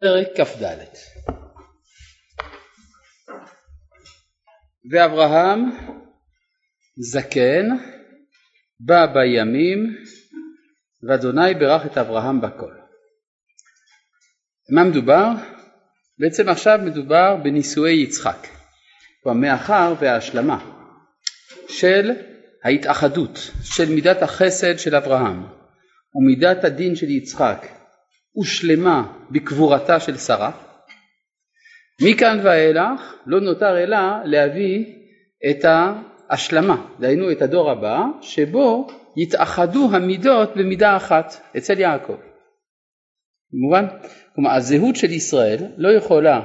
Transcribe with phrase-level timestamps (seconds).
[0.00, 0.78] פרק כ"ד
[4.90, 5.60] ואברהם
[6.98, 7.68] זקן
[8.80, 9.96] בא בימים
[11.02, 12.72] ואדוני ברך את אברהם בכל.
[14.70, 15.28] מה מדובר?
[16.18, 18.46] בעצם עכשיו מדובר בנישואי יצחק.
[19.22, 20.70] כלומר מאחר וההשלמה
[21.68, 22.10] של
[22.64, 25.46] ההתאחדות של מידת החסד של אברהם
[26.14, 27.77] ומידת הדין של יצחק
[28.38, 30.50] הושלמה בקבורתה של שרה,
[32.02, 34.84] מכאן ואילך לא נותר אלא להביא
[35.50, 42.16] את ההשלמה, דהיינו את הדור הבא, שבו יתאחדו המידות במידה אחת אצל יעקב.
[43.52, 43.84] מובן?
[44.34, 46.36] כלומר הזהות של ישראל לא יכולה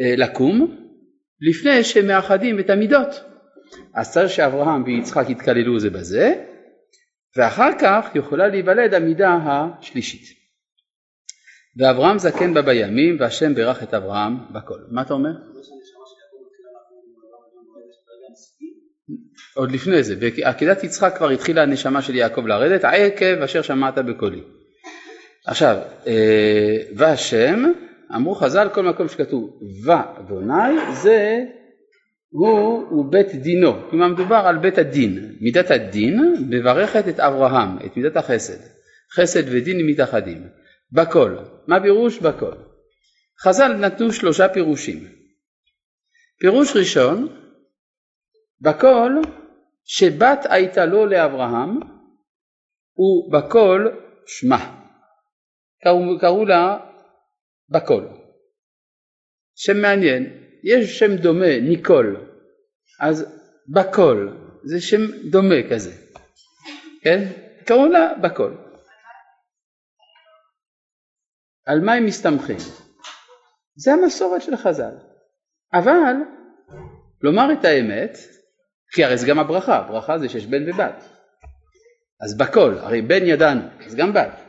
[0.00, 0.76] אה, לקום
[1.40, 3.24] לפני שמאחדים את המידות.
[3.94, 6.34] אז צריך שאברהם ויצחק יתקללו זה בזה,
[7.36, 10.45] ואחר כך יכולה להיוולד המידה השלישית.
[11.78, 14.78] ואברהם זקן בה בימים והשם ברך את אברהם בכל.
[14.90, 15.30] מה אתה אומר?
[19.54, 24.40] עוד לפני זה, בעקדת יצחק כבר התחילה הנשמה של יעקב לרדת, עקב אשר שמעת בקולי.
[25.46, 27.62] עכשיו, אה, והשם,
[28.14, 31.44] אמרו חז"ל כל מקום שכתוב ואדוני זה
[32.30, 37.96] הוא, הוא בית דינו, כלומר מדובר על בית הדין, מידת הדין מברכת את אברהם, את
[37.96, 38.58] מידת החסד,
[39.14, 40.42] חסד ודין מתאחדים.
[40.96, 41.36] בכל.
[41.66, 42.52] מה פירוש בכל?
[43.42, 44.98] חז"ל נתנו שלושה פירושים.
[46.40, 47.28] פירוש ראשון,
[48.60, 49.12] בכל
[49.84, 51.80] שבת הייתה לו לאברהם
[52.98, 53.86] ובכל
[54.26, 54.82] שמה.
[55.82, 56.78] קראו, קראו לה
[57.68, 58.04] בכל.
[59.54, 60.24] שם מעניין,
[60.64, 62.16] יש שם דומה, ניקול,
[63.00, 63.26] אז
[63.68, 64.28] בכל,
[64.64, 65.92] זה שם דומה כזה,
[67.02, 67.28] כן?
[67.64, 68.65] קראו לה בכל.
[71.66, 72.56] על מה הם מסתמכים?
[73.76, 74.94] זה המסורת של חז"ל.
[75.74, 76.14] אבל
[77.22, 78.18] לומר את האמת,
[78.92, 81.04] כי הרי זה גם הברכה, ברכה זה שיש בן ובת.
[82.20, 84.40] אז בכל, הרי בן ידענו, אז גם בת.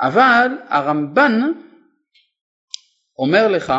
[0.00, 1.52] אבל הרמב"ן
[3.18, 3.72] אומר לך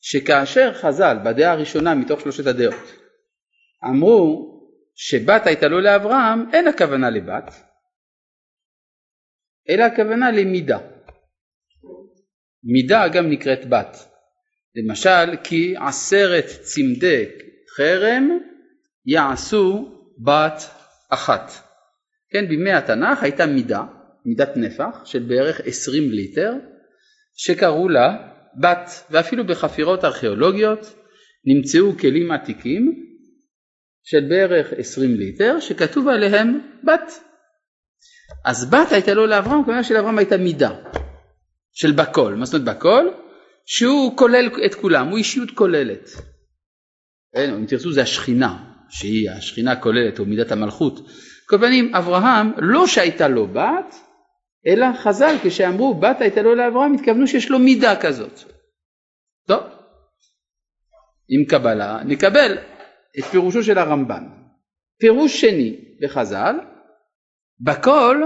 [0.00, 2.92] שכאשר חז"ל בדעה הראשונה מתוך שלושת הדעות
[3.84, 4.52] אמרו
[4.94, 7.62] שבת הייתה לו לאברהם, אין הכוונה לבת,
[9.68, 10.78] אלא הכוונה למידה.
[12.64, 13.96] מידה גם נקראת בת.
[14.76, 17.24] למשל, כי עשרת צמדי
[17.76, 18.28] חרם
[19.06, 20.62] יעשו בת
[21.10, 21.52] אחת.
[22.30, 23.84] כן, בימי התנ"ך הייתה מידה,
[24.24, 26.52] מידת נפח של בערך עשרים ליטר,
[27.36, 28.28] שקראו לה
[28.60, 30.94] בת, ואפילו בחפירות ארכיאולוגיות
[31.44, 33.06] נמצאו כלים עתיקים
[34.02, 37.12] של בערך עשרים ליטר, שכתוב עליהם בת.
[38.44, 40.70] אז בת הייתה לו לאברהם, כלומר שלאברהם הייתה מידה
[41.72, 43.08] של בכל, מה זאת אומרת בכל?
[43.66, 46.08] שהוא כולל את כולם, הוא אישיות כוללת.
[47.34, 51.08] אין, אם תרצו זה השכינה, שהיא השכינה כוללת או מידת המלכות.
[51.48, 53.94] כל פנים אברהם לא שהייתה לו בת,
[54.66, 58.40] אלא חז"ל כשאמרו בת הייתה לו לאברהם התכוונו שיש לו מידה כזאת.
[59.46, 59.62] טוב,
[61.28, 62.58] עם קבלה נקבל
[63.18, 64.24] את פירושו של הרמב"ן.
[65.00, 66.56] פירוש שני בחז"ל
[67.62, 68.16] בכל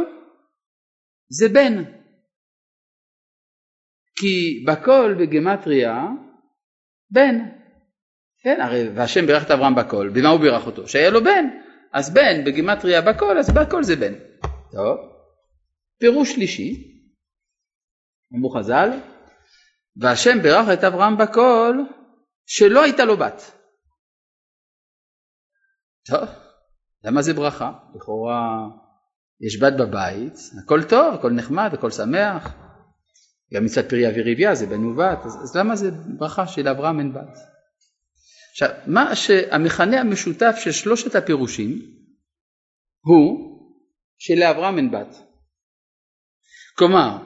[1.29, 1.85] זה בן.
[4.19, 5.95] כי בכל בגמטריה
[7.11, 7.39] בן.
[8.43, 10.89] כן, הרי והשם בירך את אברהם בכל, במה הוא בירך אותו?
[10.89, 11.45] שהיה לו בן.
[11.93, 14.15] אז בן בגמטריה בכל, אז בכל זה בן.
[14.73, 14.99] טוב.
[15.99, 17.01] פירוש שלישי,
[18.35, 18.91] אמרו חז"ל,
[19.97, 21.77] והשם בירך את אברהם בכל
[22.47, 23.43] שלא הייתה לו בת.
[26.07, 26.29] טוב,
[27.05, 27.73] למה זה ברכה?
[27.95, 28.69] לכאורה
[29.41, 32.55] יש בת בבית, הכל טוב, הכל נחמד, הכל שמח.
[33.55, 37.39] גם מצד פריה וריביה זה בן ובת, אז, אז למה זה ברכה שלאברהם אין בת?
[38.51, 41.83] עכשיו, מה שהמכנה המשותף של שלושת הפירושים
[43.01, 43.57] הוא
[44.19, 45.17] שלאברהם אין בת.
[46.79, 47.19] כלומר,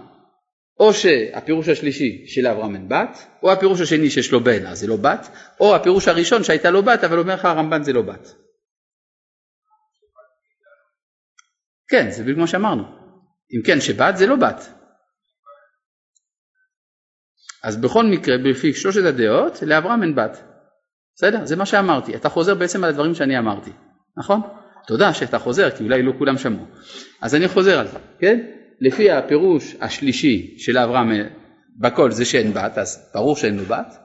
[0.80, 4.96] או שהפירוש השלישי שלאברהם אין בת, או הפירוש השני שיש לו בן אז זה לא
[4.96, 5.28] בת,
[5.60, 8.34] או הפירוש הראשון שהייתה לו בת אבל אומר לך הרמב"ן זה לא בת.
[11.90, 12.82] כן, זה בדיוק מה שאמרנו.
[13.56, 14.72] אם כן, שבת זה לא בת.
[17.64, 20.42] אז בכל מקרה, לפי שלושת הדעות, לאברהם אין בת.
[21.16, 21.44] בסדר?
[21.44, 22.16] זה מה שאמרתי.
[22.16, 23.70] אתה חוזר בעצם על הדברים שאני אמרתי,
[24.16, 24.40] נכון?
[24.86, 26.64] תודה שאתה חוזר, כי אולי לא כולם שמעו.
[27.20, 28.40] אז אני חוזר על זה, כן?
[28.80, 31.10] לפי הפירוש השלישי של אברהם
[31.80, 33.96] בכל זה שאין בת, אז ברור שאין לו בת.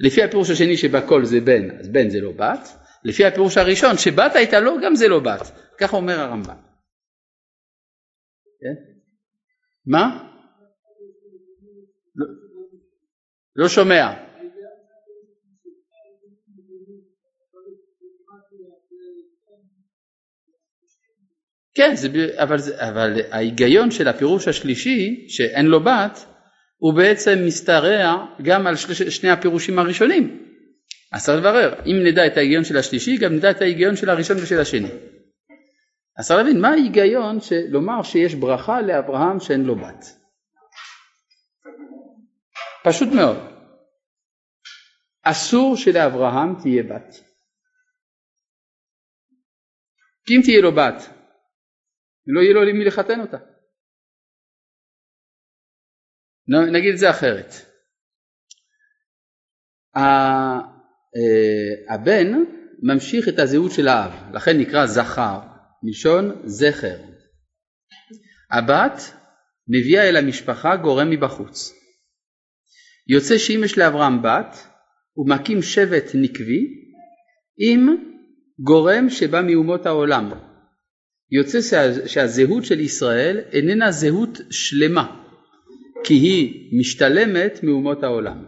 [0.00, 2.68] לפי הפירוש השני שבכל זה בן, אז בן זה לא בת.
[3.04, 5.52] לפי הפירוש הראשון שבת הייתה לו, גם זה לא בת.
[5.78, 6.67] ככה אומר הרמב"ם.
[8.60, 8.74] כן?
[9.86, 10.28] מה?
[12.16, 12.26] לא,
[13.56, 14.28] לא שומע.
[21.74, 26.24] כן, זה, אבל, אבל ההיגיון של הפירוש השלישי, שאין לו בת,
[26.78, 30.44] הוא בעצם משתרע גם על של, שני הפירושים הראשונים.
[31.12, 34.36] אז צריך לברר, אם נדע את ההיגיון של השלישי, גם נדע את ההיגיון של הראשון
[34.36, 34.88] ושל השני.
[36.18, 37.38] אז צריך להבין, מה ההיגיון
[37.70, 40.04] לומר שיש ברכה לאברהם שאין לו בת?
[42.84, 43.36] פשוט מאוד.
[45.22, 47.28] אסור שלאברהם תהיה בת.
[50.26, 50.98] כי אם תהיה לו בת,
[52.26, 53.38] לא יהיה לו למי לחתן אותה.
[56.48, 57.50] נגיד את זה אחרת.
[59.96, 60.58] אה,
[61.94, 62.26] הבן
[62.82, 66.96] ממשיך את הזהות של האב, לכן נקרא זכר, מלשון זכר.
[68.50, 69.14] הבת
[69.68, 71.72] מביאה אל המשפחה גורם מבחוץ.
[73.08, 74.56] יוצא שאם יש לאברהם בת,
[75.12, 76.78] הוא מקים שבט נקבי
[77.58, 77.96] עם
[78.58, 80.30] גורם שבא מאומות העולם.
[81.30, 81.58] יוצא
[82.06, 85.24] שהזהות של ישראל איננה זהות שלמה,
[86.04, 88.44] כי היא משתלמת מאומות העולם.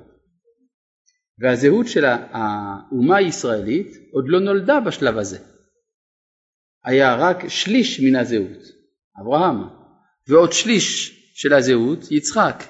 [1.39, 5.39] והזהות של האומה הישראלית עוד לא נולדה בשלב הזה.
[6.85, 8.63] היה רק שליש מן הזהות,
[9.21, 9.57] אברהם,
[10.29, 12.65] ועוד שליש של הזהות, יצחק,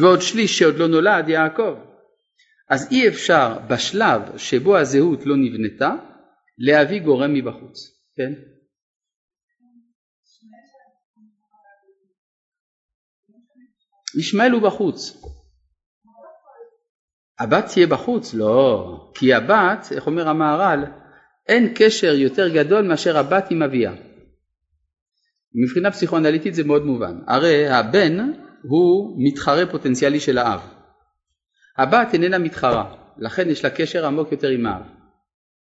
[0.00, 1.74] ועוד שליש שעוד לא נולד, יעקב.
[2.70, 5.90] אז אי אפשר בשלב שבו הזהות לא נבנתה,
[6.58, 7.78] להביא גורם מבחוץ,
[8.16, 8.32] כן?
[14.18, 15.22] ישמעאל הוא בחוץ.
[17.38, 18.34] הבת תהיה בחוץ?
[18.34, 19.12] לא.
[19.14, 20.84] כי הבת, איך אומר המהר"ל,
[21.48, 23.92] אין קשר יותר גדול מאשר הבת עם אביה.
[25.54, 27.18] מבחינה פסיכואנליטית זה מאוד מובן.
[27.26, 28.16] הרי הבן
[28.62, 30.60] הוא מתחרה פוטנציאלי של האב.
[31.78, 34.82] הבת איננה מתחרה, לכן יש לה קשר עמוק יותר עם האב.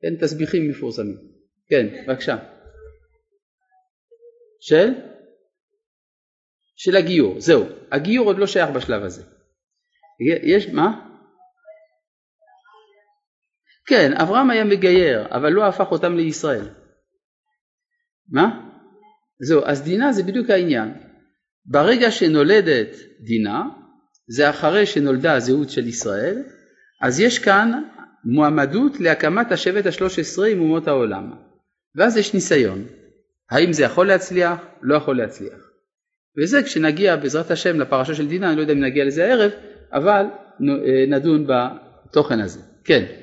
[0.04, 1.18] אין תסביכים מפורסמים.
[1.70, 2.38] כן, בבקשה.
[4.60, 4.90] של?
[6.76, 7.66] של הגיור, זהו.
[7.92, 9.24] הגיור עוד לא שייך בשלב הזה.
[10.44, 11.13] יש, מה?
[13.86, 16.66] כן, אברהם היה מגייר, אבל לא הפך אותם לישראל.
[18.30, 18.60] מה?
[19.40, 20.94] זהו, אז דינה זה בדיוק העניין.
[21.66, 23.64] ברגע שנולדת דינה,
[24.28, 26.44] זה אחרי שנולדה הזהות של ישראל,
[27.02, 27.84] אז יש כאן
[28.26, 31.32] מועמדות להקמת השבט השלוש עשרה עם אומות העולם.
[31.96, 32.86] ואז יש ניסיון.
[33.52, 34.60] האם זה יכול להצליח?
[34.82, 35.60] לא יכול להצליח.
[36.42, 39.52] וזה כשנגיע בעזרת השם לפרשה של דינה, אני לא יודע אם נגיע לזה הערב,
[39.94, 40.26] אבל
[41.08, 42.60] נדון בתוכן הזה.
[42.84, 43.23] כן.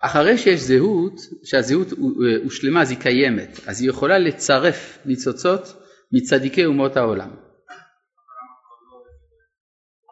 [0.00, 1.14] אחרי שיש זהות,
[1.44, 1.86] שהזהות
[2.44, 5.62] הושלמה אז היא קיימת, אז היא יכולה לצרף ניצוצות
[6.12, 7.36] מצדיקי אומות העולם.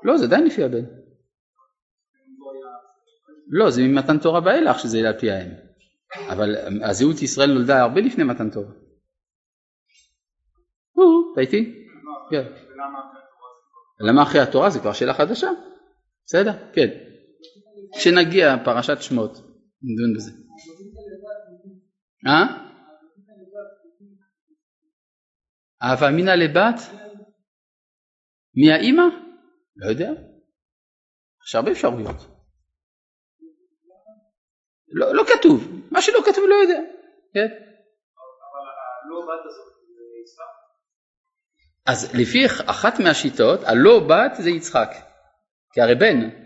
[0.04, 0.84] לא, זה עדיין לפי הבן.
[3.48, 5.50] לא, זה ממתן תורה ואילך שזה על פי האם.
[6.28, 8.72] אבל הזהות ישראל נולדה הרבה לפני מתן תורה.
[11.32, 11.86] אתה איתי?
[12.30, 12.44] כן.
[14.00, 15.48] למה אחרי התורה זה כבר שאלה חדשה.
[16.26, 16.52] בסדר?
[16.72, 16.88] כן.
[17.96, 19.43] כשנגיע פרשת שמות
[19.84, 20.30] נדון בזה.
[22.26, 22.64] אה?
[25.82, 26.80] אהבה אמינא לבת?
[28.56, 29.02] מי האימא?
[29.76, 30.10] לא יודע.
[31.46, 32.16] יש הרבה אפשרויות.
[34.88, 36.80] לא, לא כתוב, מה שלא כתוב לא יודע.
[37.34, 37.64] כן?
[41.86, 44.90] אז לפי אחת מהשיטות, הלא בת זה יצחק.
[45.72, 46.43] כי הרי בן,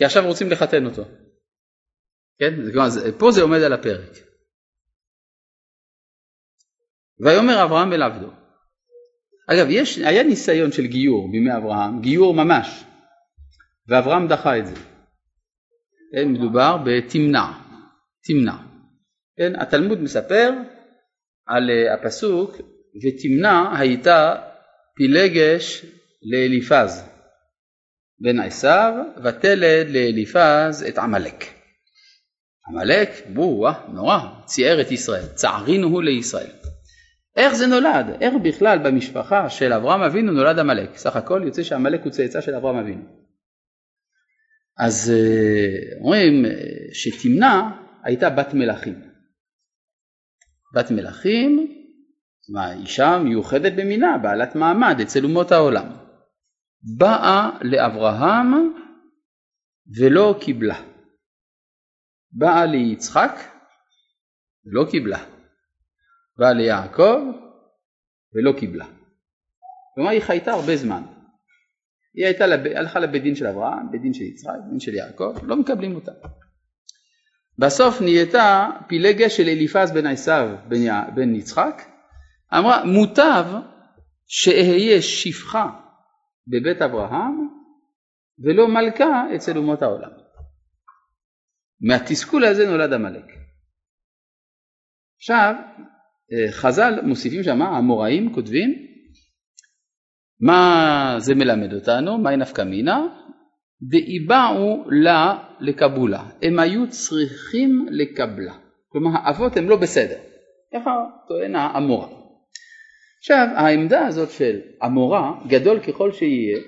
[0.00, 1.02] כי עכשיו רוצים לחתן אותו.
[2.38, 2.54] כן?
[3.18, 4.10] פה זה עומד על הפרק.
[7.20, 8.30] ויאמר אברהם אל עבדו.
[9.46, 12.84] אגב, יש, היה ניסיון של גיור בימי אברהם, גיור ממש,
[13.88, 14.74] ואברהם דחה את זה.
[16.12, 17.52] כן, מדובר בתמנע,
[18.24, 18.56] תמנע.
[19.36, 20.50] כן, התלמוד מספר
[21.46, 22.56] על uh, הפסוק
[23.02, 24.34] ותמנע הייתה
[24.96, 25.84] פילגש
[26.22, 27.09] לאליפז.
[28.20, 28.92] בן עשיו
[29.24, 31.44] ותלד לאליפז את עמלק.
[32.68, 36.50] עמלק, בואה, נורא, ציער את ישראל, צערינו הוא לישראל.
[37.36, 38.06] איך זה נולד?
[38.20, 40.96] איך בכלל במשפחה של אברהם אבינו נולד עמלק?
[40.96, 43.02] סך הכל יוצא שעמלק הוא צאצא של אברהם אבינו.
[44.78, 46.50] אז אה, אומרים אה,
[46.92, 47.62] שתמנע
[48.04, 49.00] הייתה בת מלכים.
[50.74, 51.76] בת מלכים,
[52.80, 56.09] אישה מיוחדת במינה, בעלת מעמד אצל אומות העולם.
[56.82, 58.72] באה לאברהם
[59.98, 60.80] ולא קיבלה.
[62.32, 63.32] באה ליצחק
[64.64, 65.24] ולא קיבלה.
[66.36, 67.20] באה ליעקב
[68.34, 68.86] ולא קיבלה.
[69.94, 71.02] כלומר היא חייתה הרבה זמן.
[72.14, 72.44] היא הייתה.
[72.76, 75.94] הלכה לבית דין של אברהם, בית דין של יצחק, בית דין של יעקב, לא מקבלים
[75.94, 76.12] אותה.
[77.58, 81.14] בסוף נהייתה פילגה של אליפז בן עשיו בן.
[81.14, 81.82] בן יצחק,
[82.58, 83.44] אמרה מוטב
[84.26, 85.79] שאהיה שפחה
[86.50, 87.48] בבית אברהם
[88.38, 90.10] ולא מלכה אצל אומות העולם.
[91.80, 93.24] מהתסכול הזה נולד עמלק.
[95.16, 95.54] עכשיו
[96.32, 98.90] אה, חז"ל מוסיפים שם, המוראים כותבים,
[100.40, 103.06] מה זה מלמד אותנו, מהי נפקא מינה?
[103.82, 108.54] דאיבאו לה לקבולה, הם היו צריכים לקבלה,
[108.88, 110.18] כלומר האבות הם לא בסדר,
[110.74, 110.90] ככה
[111.28, 112.19] טוען האמורה.
[113.20, 116.58] עכשיו העמדה הזאת של אמורה, גדול ככל שיהיה,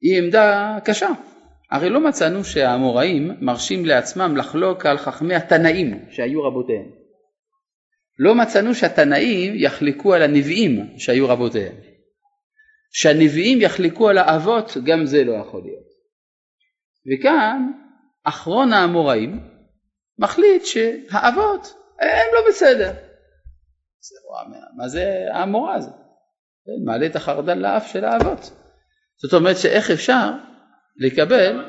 [0.00, 1.08] היא עמדה קשה.
[1.70, 6.90] הרי לא מצאנו שהאמוראים מרשים לעצמם לחלוק על חכמי התנאים שהיו רבותיהם.
[8.18, 11.74] לא מצאנו שהתנאים יחלקו על הנביאים שהיו רבותיהם.
[12.92, 15.86] שהנביאים יחלקו על האבות, גם זה לא יכול להיות.
[17.06, 17.72] וכאן
[18.24, 19.40] אחרון האמוראים
[20.18, 23.05] מחליט שהאבות הם לא בסדר.
[24.76, 25.90] מה זה האמורה הזה?
[26.84, 28.50] מעלה את החרדל לאף של האבות.
[29.22, 30.30] זאת אומרת שאיך אפשר
[30.96, 31.60] לקבל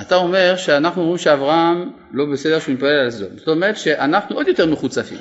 [0.00, 3.38] אתה אומר שאנחנו אומרים שאברהם לא בסדר שהוא מתפלל על סדום.
[3.38, 5.18] זאת אומרת שאנחנו עוד יותר מחוצפים.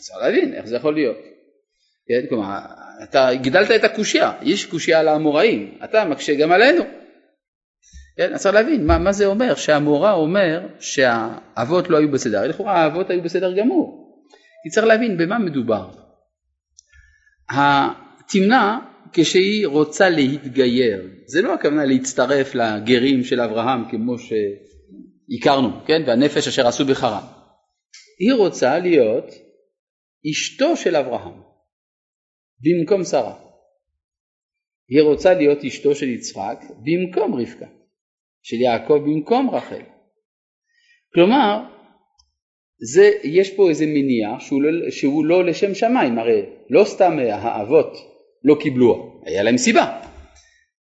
[0.00, 1.16] צריך להבין איך זה יכול להיות.
[2.08, 2.58] כן, כלומר,
[3.02, 6.84] אתה גידלת את הקושייה, יש קושייה על האמוראים, אתה מקשה גם עלינו.
[8.18, 12.72] כן, אז צריך להבין מה, מה זה אומר שהמורה אומר שהאבות לא היו בסדר, לכאורה
[12.72, 14.08] האבות היו בסדר גמור.
[14.62, 15.90] כי צריך להבין במה מדובר.
[17.50, 18.78] התמנע
[19.12, 26.66] כשהיא רוצה להתגייר, זה לא הכוונה להצטרף לגרים של אברהם כמו שהכרנו, כן, והנפש אשר
[26.66, 27.24] עשו בחרם.
[28.20, 29.24] היא רוצה להיות
[30.30, 31.40] אשתו של אברהם
[32.60, 33.34] במקום שרה.
[34.88, 37.66] היא רוצה להיות אשתו של יצחק במקום רבקה,
[38.42, 39.82] של יעקב במקום רחל.
[41.14, 41.60] כלומר,
[42.80, 47.92] זה, יש פה איזה מניע שהוא לא, שהוא לא לשם שמיים, הרי לא סתם האבות
[48.44, 50.00] לא קיבלו, היה להם סיבה.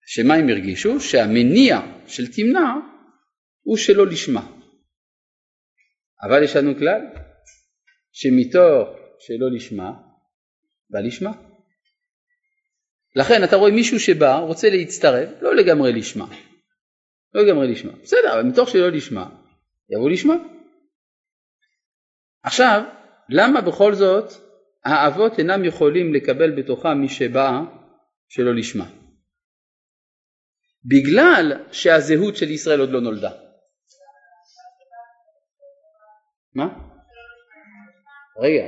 [0.05, 0.99] שמה הם הרגישו?
[0.99, 2.73] שהמניע של תמנע
[3.61, 4.51] הוא שלא לשמה.
[6.23, 7.01] אבל יש לנו כלל
[8.11, 9.91] שמתוך שלא לשמה
[10.89, 11.31] בא לשמה.
[13.15, 16.27] לכן אתה רואה מישהו שבא, רוצה להצטרף, לא לגמרי לשמה.
[17.33, 17.91] לא לגמרי לשמה.
[17.91, 19.29] בסדר, אבל מתוך שלא לשמה,
[19.89, 20.33] יבוא לשמה.
[22.43, 22.81] עכשיו,
[23.29, 24.33] למה בכל זאת
[24.85, 27.61] האבות אינם יכולים לקבל בתוכם מי שבא
[28.29, 28.85] שלא לשמה.
[30.85, 33.31] בגלל שהזהות של ישראל עוד לא נולדה.
[36.55, 36.65] מה?
[38.41, 38.65] רגע.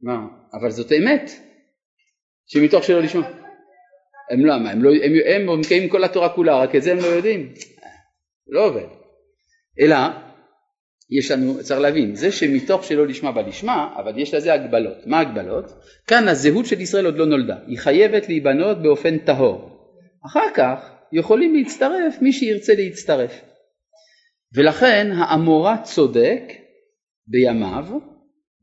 [0.00, 0.16] מה?
[0.52, 1.30] אבל זאת אמת.
[2.46, 3.45] שמתוך שלא לשמה.
[4.30, 7.06] הם לא, הם לא, הם, הם מקיימים כל התורה כולה, רק את זה הם לא
[7.06, 7.52] יודעים.
[8.48, 8.86] לא עובד.
[9.80, 9.96] אלא
[11.10, 15.06] יש לנו, צריך להבין, זה שמתוך שלא לשמה בא לשמה, אבל יש לזה הגבלות.
[15.06, 15.64] מה הגבלות?
[16.06, 19.70] כאן הזהות של ישראל עוד לא נולדה, היא חייבת להיבנות באופן טהור.
[20.26, 23.40] אחר כך יכולים להצטרף מי שירצה להצטרף.
[24.54, 26.42] ולכן האמורה צודק
[27.26, 27.84] בימיו,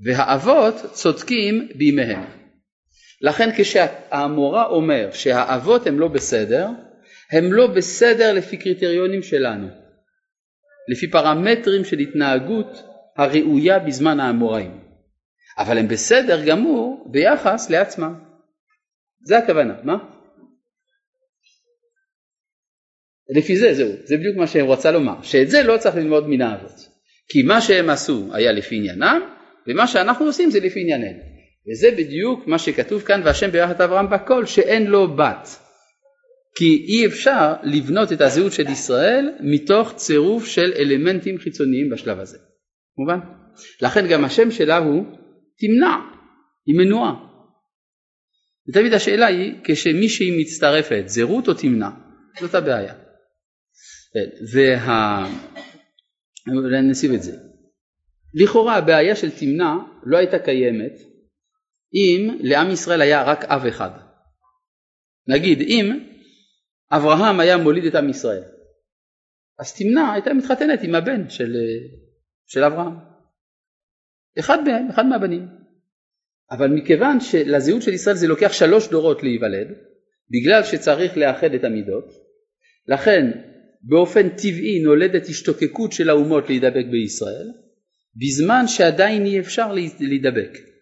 [0.06, 2.43] והאבות צודקים בימיהם.
[3.24, 6.68] לכן כשהאמורה אומר שהאבות הם לא בסדר,
[7.32, 9.68] הם לא בסדר לפי קריטריונים שלנו.
[10.92, 12.84] לפי פרמטרים של התנהגות
[13.18, 14.80] הראויה בזמן האמוראים.
[15.58, 18.14] אבל הם בסדר גמור ביחס לעצמם.
[19.26, 19.98] זה הכוונה, מה?
[23.38, 26.42] לפי זה, זהו, זה בדיוק מה שהם רצה לומר, שאת זה לא צריך ללמוד מן
[26.42, 26.90] האבות.
[27.28, 29.22] כי מה שהם עשו היה לפי עניינם,
[29.68, 31.33] ומה שאנחנו עושים זה לפי ענייננו.
[31.72, 35.48] וזה בדיוק מה שכתוב כאן, והשם ביחד אברהם בכל, שאין לו בת.
[36.56, 42.38] כי אי אפשר לבנות את הזהות של ישראל מתוך צירוף של אלמנטים חיצוניים בשלב הזה.
[42.98, 43.20] מובן?
[43.82, 45.06] לכן גם השם שלה הוא
[45.58, 45.96] תמנע,
[46.66, 47.14] היא מנועה.
[48.70, 51.90] ותמיד השאלה היא כשמישהי מצטרפת, זהות או תמנע?
[52.42, 52.94] זאת הבעיה.
[54.54, 55.26] וה...
[56.90, 57.38] נסיב את זה.
[58.34, 59.74] לכאורה הבעיה של תמנע
[60.06, 61.13] לא הייתה קיימת
[61.94, 63.90] אם לעם ישראל היה רק אב אחד.
[65.28, 66.00] נגיד אם
[66.92, 68.44] אברהם היה מוליד את עם ישראל.
[69.60, 71.56] אז תמנע הייתה מתחתנת עם הבן של,
[72.48, 72.94] של אברהם.
[74.40, 75.48] אחד מהם, אחד מהבנים.
[76.52, 79.68] אבל מכיוון שלזהות של ישראל זה לוקח שלוש דורות להיוולד,
[80.30, 82.06] בגלל שצריך לאחד את המידות,
[82.88, 83.32] לכן
[83.82, 87.48] באופן טבעי נולדת השתוקקות של האומות להידבק בישראל,
[88.16, 90.73] בזמן שעדיין אי אפשר להידבק.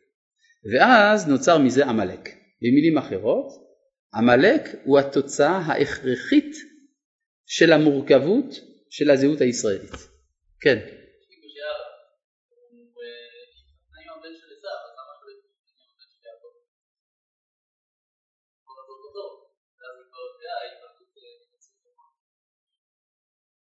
[0.63, 2.29] ואז נוצר מזה עמלק.
[2.61, 3.47] במילים אחרות,
[4.13, 6.55] עמלק הוא התוצאה ההכרחית
[7.45, 8.45] של המורכבות
[8.89, 9.91] של הזהות הישראלית.
[10.61, 10.79] כן.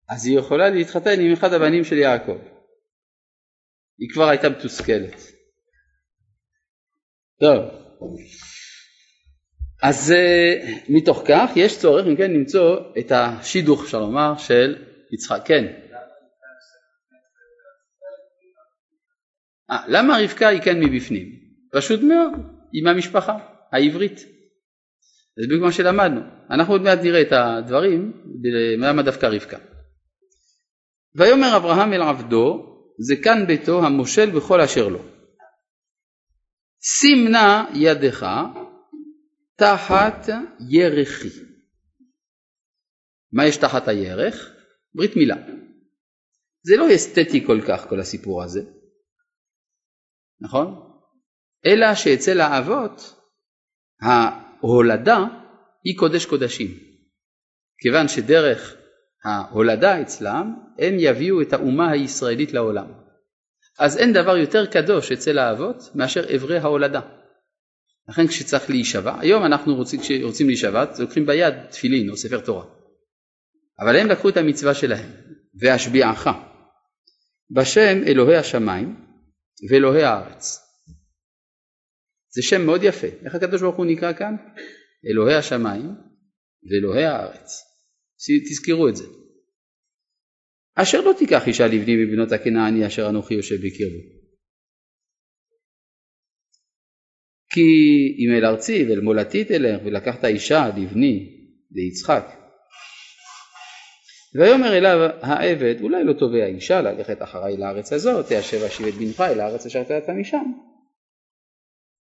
[0.09, 2.37] אז היא יכולה להתחתן עם אחד הבנים של יעקב.
[3.97, 5.34] היא כבר הייתה מתוסכלת.
[7.39, 7.65] טוב,
[9.83, 14.75] אז uh, מתוך כך יש צורך אם כן למצוא את השידוך אפשר לומר של
[15.13, 15.65] יצחק, כן.
[19.71, 21.25] 아, למה רבקה היא כן מבפנים?
[21.71, 22.33] פשוט מאוד,
[22.71, 23.37] היא מהמשפחה
[23.71, 24.19] העברית.
[25.37, 26.21] זה בדיוק מה שלמדנו.
[26.49, 28.11] אנחנו עוד מעט נראה את הדברים,
[28.77, 29.57] למה דווקא רבקה.
[31.15, 35.14] ויאמר אברהם אל עבדו, זקן ביתו המושל בכל אשר לו.
[36.87, 38.25] שים נא ידך
[39.55, 40.29] תחת
[40.69, 41.29] ירחי.
[43.31, 44.51] מה יש תחת הירך?
[44.95, 45.35] ברית מילה.
[46.63, 48.61] זה לא אסתטי כל כך כל הסיפור הזה,
[50.41, 50.91] נכון?
[51.65, 53.21] אלא שאצל האבות
[54.01, 55.19] ההולדה
[55.83, 56.67] היא קודש קודשים.
[57.79, 58.75] כיוון שדרך
[59.25, 63.04] ההולדה אצלם, הם יביאו את האומה הישראלית לעולם.
[63.79, 67.01] אז אין דבר יותר קדוש אצל האבות מאשר אברי ההולדה.
[68.09, 72.65] לכן כשצריך להישבע, היום אנחנו רוצים, כשרוצים להישבע, לוקחים ביד תפילין או ספר תורה.
[73.79, 75.11] אבל הם לקחו את המצווה שלהם,
[75.59, 76.29] והשביעך
[77.55, 79.05] בשם אלוהי השמיים
[79.69, 80.59] ואלוהי הארץ.
[82.29, 83.07] זה שם מאוד יפה.
[83.25, 84.35] איך הקדוש ברוך הוא נקרא כאן?
[85.11, 85.95] אלוהי השמיים
[86.69, 87.61] ואלוהי הארץ.
[88.49, 89.03] תזכרו את זה.
[90.75, 93.99] אשר לא תיקח אישה לבני מבנות הכנעני אשר אנוכי יושב בקרבו.
[97.53, 97.61] כי
[98.19, 101.35] אם אל ארצי ואל מולדתי תלך ולקחת אישה לבני
[101.71, 102.25] ליצחק.
[104.35, 109.21] ויאמר אליו העבד אולי לא תובע אישה ללכת אחריי לארץ הזאת תישב אשיב את בנך
[109.21, 110.51] אל הארץ אשר תלת משם.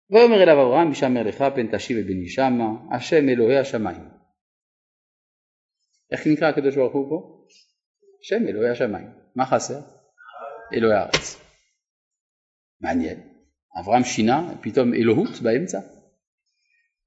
[0.09, 4.17] ויאמר אליו אברהם משמר לך פן תשיב את בני שמה השם אלוהי השמיים
[6.11, 7.47] איך נקרא הקדוש ברוך הוא פה?
[8.21, 9.07] שם אלוהי השמיים.
[9.35, 9.79] מה חסר?
[10.73, 11.41] אלוהי הארץ.
[12.81, 13.19] מעניין.
[13.79, 15.79] אברהם שינה פתאום אלוהות באמצע.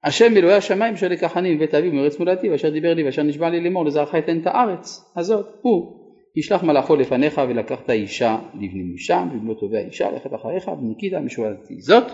[0.04, 3.60] השם אלוהי השמיים אשר לקחני מבית אבי ומארץ מולדתי ואשר דיבר לי ואשר נשבע לי
[3.60, 6.00] לאמור לזרעך אתן את הארץ הזאת הוא
[6.36, 12.04] ישלח מלאכו לפניך ולקחת אישה לבני משם ובנו טובי האישה לכת אחריך וניקית משולדתי זאת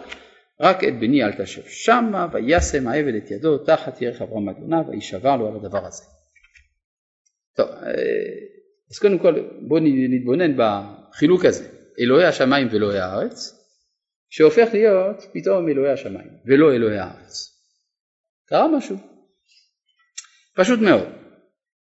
[0.61, 5.37] רק את בני אל תשב שמה וישם העבד את ידו תחת ירך אברהם אדוניו וישבר
[5.37, 6.05] לו על הדבר הזה
[7.57, 8.56] טוב, אה,
[8.91, 9.35] אז קודם כל
[9.69, 11.69] בואו נתבונן בחילוק הזה,
[12.01, 13.57] אלוהי השמיים ואלוהי הארץ,
[14.31, 17.57] שהופך להיות פתאום אלוהי השמיים ולא אלוהי הארץ.
[18.47, 18.97] קרה משהו.
[20.55, 21.09] פשוט מאוד.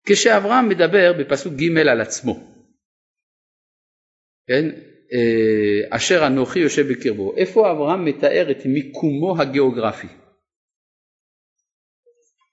[0.05, 2.55] כשאברהם מדבר בפסוק ג' על עצמו,
[4.47, 4.65] כן,
[5.13, 10.07] אה, אשר אנוכי יושב בקרבו, איפה אברהם מתאר את מיקומו הגיאוגרפי?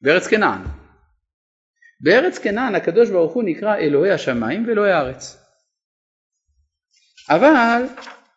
[0.03, 0.82] בארץ כנען.
[2.03, 5.37] בארץ כנען הקדוש ברוך הוא נקרא אלוהי השמיים ואלוהי הארץ.
[7.31, 7.83] אבל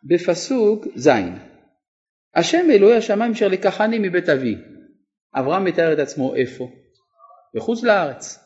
[0.04, 1.10] בפסוק ז'
[2.36, 4.56] השם אלוהי השמיים אשר לקחני מבית אבי.
[5.40, 6.72] אברהם מתאר את עצמו איפה?
[7.56, 8.40] בחוץ לארץ.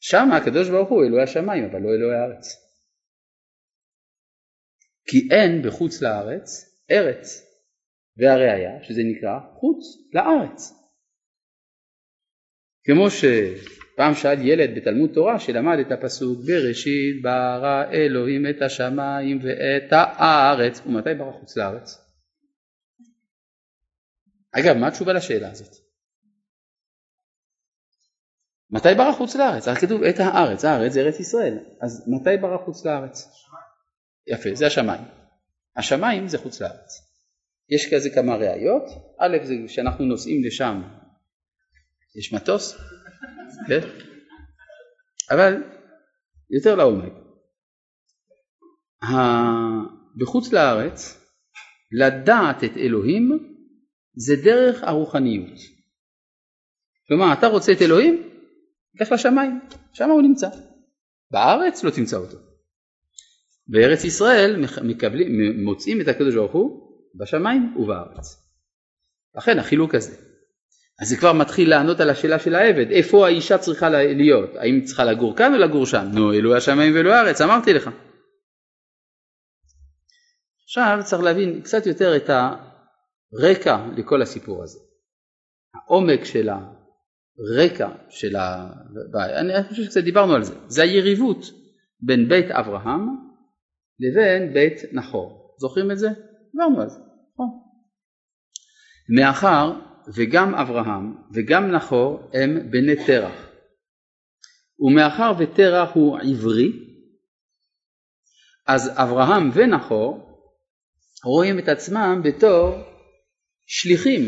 [0.00, 2.46] שם הקדוש ברוך הוא אלוהי השמיים אבל לא אלוהי הארץ.
[5.06, 6.48] כי אין בחוץ לארץ
[6.90, 7.26] ארץ
[8.16, 10.83] והראיה שזה נקרא חוץ לארץ.
[12.84, 19.92] כמו שפעם שאל ילד בתלמוד תורה שלמד את הפסוק בראשית ברא אלוהים את השמיים ואת
[19.92, 21.98] הארץ ומתי ברא חוץ לארץ?
[24.52, 25.74] אגב מה התשובה לשאלה הזאת?
[28.70, 29.68] מתי ברא חוץ לארץ?
[29.68, 33.28] הרי כתוב את הארץ, הארץ זה ארץ ישראל, אז מתי ברא חוץ לארץ?
[34.26, 35.04] יפה, זה השמיים.
[35.76, 37.00] השמיים זה חוץ לארץ.
[37.68, 38.82] יש כזה כמה ראיות,
[39.20, 40.82] א' זה שאנחנו נוסעים לשם
[42.16, 42.76] יש מטוס,
[43.68, 43.80] כן?
[45.30, 45.62] אבל
[46.50, 47.12] יותר לעומק.
[50.16, 51.20] בחוץ לארץ
[51.92, 53.54] לדעת את אלוהים
[54.16, 55.58] זה דרך הרוחניות.
[57.08, 58.30] כלומר אתה רוצה את אלוהים?
[59.00, 59.60] לך לשמיים,
[59.92, 60.48] שם הוא נמצא.
[61.30, 62.36] בארץ לא תמצא אותו.
[63.66, 68.36] בארץ ישראל מקבלים, מוצאים את הקדוש ברוך הוא בשמיים ובארץ.
[69.36, 70.33] לכן החילוק הזה.
[71.00, 74.50] אז זה כבר מתחיל לענות על השאלה של העבד, איפה האישה צריכה להיות?
[74.54, 76.04] האם היא צריכה לגור כאן או לגור שם?
[76.12, 77.90] נו, אלוהי השמיים ואלוהי הארץ, אמרתי לך.
[80.64, 84.78] עכשיו צריך להבין קצת יותר את הרקע לכל הסיפור הזה.
[85.74, 88.70] העומק של הרקע של ה...
[89.14, 90.54] אני חושב שקצת דיברנו על זה.
[90.66, 91.44] זה היריבות
[92.00, 93.08] בין בית אברהם
[94.00, 95.56] לבין בית נחור.
[95.58, 96.08] זוכרים את זה?
[96.52, 96.98] דיברנו על זה,
[97.34, 97.48] נכון.
[99.08, 99.72] מאחר
[100.14, 103.50] וגם אברהם וגם נחור הם בני תרח.
[104.78, 106.72] ומאחר ותרח הוא עברי,
[108.66, 110.40] אז אברהם ונחור
[111.24, 112.76] רואים את עצמם בתור
[113.66, 114.20] שליחים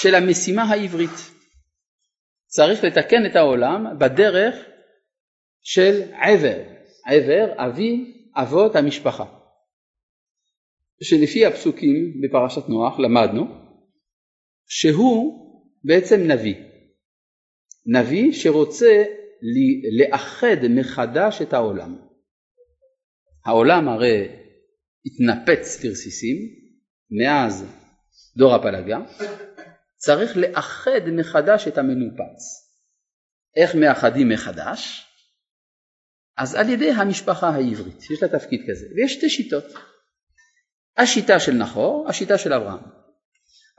[0.00, 1.30] של המשימה העברית.
[2.46, 4.54] צריך לתקן את העולם בדרך
[5.62, 6.58] של עבר,
[7.06, 9.24] עבר אבי אבות המשפחה.
[11.02, 13.61] שלפי הפסוקים בפרשת נוח למדנו
[14.74, 15.52] שהוא
[15.84, 16.54] בעצם נביא.
[17.86, 19.04] נביא שרוצה
[19.98, 21.96] לאחד מחדש את העולם.
[23.46, 24.28] העולם הרי
[25.06, 26.36] התנפץ לרסיסים
[27.10, 27.64] מאז
[28.36, 28.98] דור הפלגה,
[29.96, 32.40] צריך לאחד מחדש את המנופץ.
[33.56, 35.06] איך מאחדים מחדש?
[36.36, 39.64] אז על ידי המשפחה העברית, יש לה תפקיד כזה, ויש שתי שיטות.
[40.96, 43.01] השיטה של נחור, השיטה של אברהם.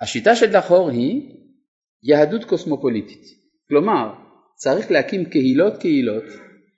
[0.01, 1.43] השיטה של נחור היא
[2.03, 3.23] יהדות קוסמופוליטית,
[3.67, 4.13] כלומר
[4.55, 6.23] צריך להקים קהילות קהילות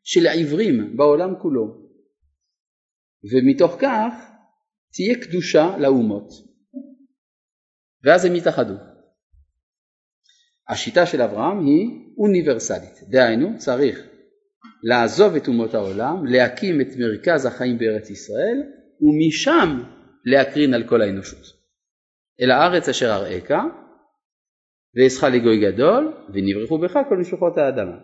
[0.03, 1.85] של עיוורים בעולם כולו,
[3.33, 4.13] ומתוך כך
[4.93, 6.29] תהיה קדושה לאומות,
[8.03, 8.73] ואז הם יתאחדו.
[10.69, 13.99] השיטה של אברהם היא אוניברסלית, דהיינו צריך
[14.83, 18.63] לעזוב את אומות העולם, להקים את מרכז החיים בארץ ישראל,
[19.01, 19.83] ומשם
[20.25, 21.54] להקרין על כל האנושות.
[22.41, 23.51] אל הארץ אשר אראך,
[24.95, 27.97] ואעשך לגוי גדול, ונברחו בך כל משפחות האדמה.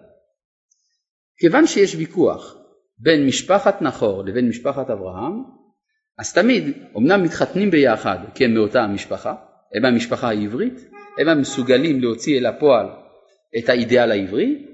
[1.37, 2.55] כיוון שיש ויכוח
[2.97, 5.43] בין משפחת נחור לבין משפחת אברהם,
[6.17, 6.63] אז תמיד,
[6.97, 9.35] אמנם מתחתנים ביחד כי הם מאותה המשפחה,
[9.75, 10.89] הם המשפחה העברית,
[11.19, 12.87] הם המסוגלים להוציא אל הפועל
[13.57, 14.65] את האידיאל העברי,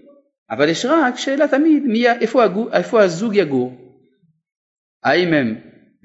[0.52, 3.74] אבל יש רק שאלה תמיד מי, איפה, הגו, איפה הזוג יגור.
[5.04, 5.56] האם הם,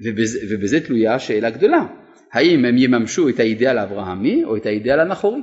[0.05, 1.85] ובזה, ובזה תלויה שאלה גדולה,
[2.33, 5.41] האם הם יממשו את האידיאל האברהמי או את האידיאל הנחורי.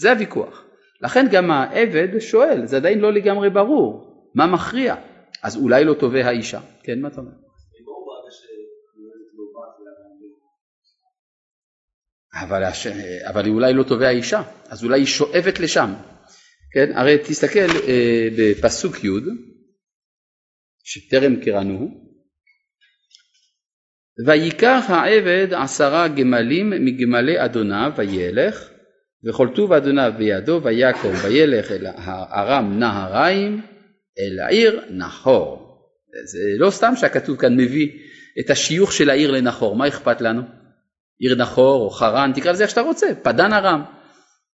[0.00, 0.64] זה הוויכוח.
[1.00, 4.94] לכן גם העבד שואל, זה עדיין לא לגמרי ברור, מה מכריע?
[5.42, 6.60] אז אולי לא טובה האישה.
[6.82, 7.32] כן, מה אתה אומר?
[12.42, 12.86] אבל, הש...
[13.22, 15.94] אבל היא אולי לא טובה האישה, אז אולי היא שואבת לשם.
[16.72, 16.96] כן?
[16.96, 19.08] הרי תסתכל אה, בפסוק י'
[20.84, 22.07] שטרם קראנו
[24.26, 28.70] ויקח העבד עשרה גמלים מגמלי אדוניו וילך
[29.24, 31.86] וכל טוב אדוניו בידו ויקום וילך אל
[32.32, 33.60] ארם נהריים
[34.18, 35.68] אל העיר נחור.
[36.24, 37.88] זה לא סתם שהכתוב כאן מביא
[38.40, 40.42] את השיוך של העיר לנחור, מה אכפת לנו?
[41.18, 43.82] עיר נחור או חרן, תקרא לזה איך שאתה רוצה, פדן ארם.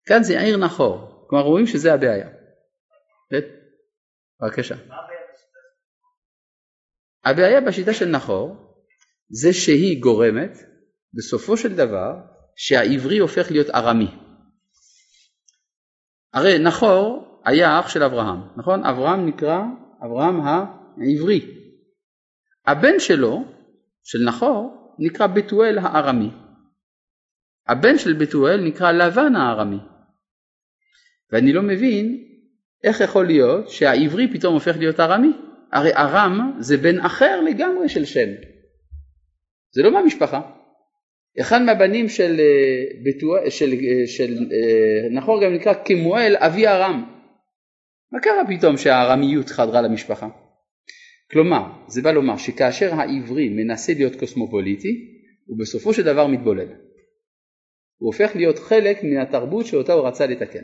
[0.05, 2.27] כאן זה העיר נחור, כלומר רואים שזה הבעיה.
[4.41, 4.75] בבקשה.
[7.25, 8.72] הבעיה בשיטה של נחור
[9.29, 10.57] זה שהיא גורמת
[11.13, 12.13] בסופו של דבר
[12.55, 14.07] שהעברי הופך להיות ארמי.
[16.33, 18.85] הרי נחור היה אח של אברהם, נכון?
[18.85, 19.59] אברהם נקרא
[20.05, 21.63] אברהם העברי.
[22.65, 23.43] הבן שלו,
[24.03, 26.29] של נחור, נקרא בתואל הארמי.
[27.67, 29.79] הבן של בתואל נקרא לבן הארמי.
[31.31, 32.27] ואני לא מבין
[32.83, 35.31] איך יכול להיות שהעברי פתאום הופך להיות ארמי.
[35.71, 38.29] הרי ארם זה בן אחר לגמרי של שם.
[39.75, 40.41] זה לא מהמשפחה.
[41.41, 47.05] אחד מהבנים של, אה, בתואל, של, אה, של, אה, נחור גם נקרא כמואל אבי ארם.
[48.11, 50.29] מה קרה פתאום שהארמיות חדרה למשפחה?
[51.31, 55.13] כלומר, זה בא לומר שכאשר העברי מנסה להיות קוסמופוליטי,
[55.45, 56.67] הוא בסופו של דבר מתבולל.
[57.97, 60.63] הוא הופך להיות חלק מהתרבות שאותה הוא רצה לתקן.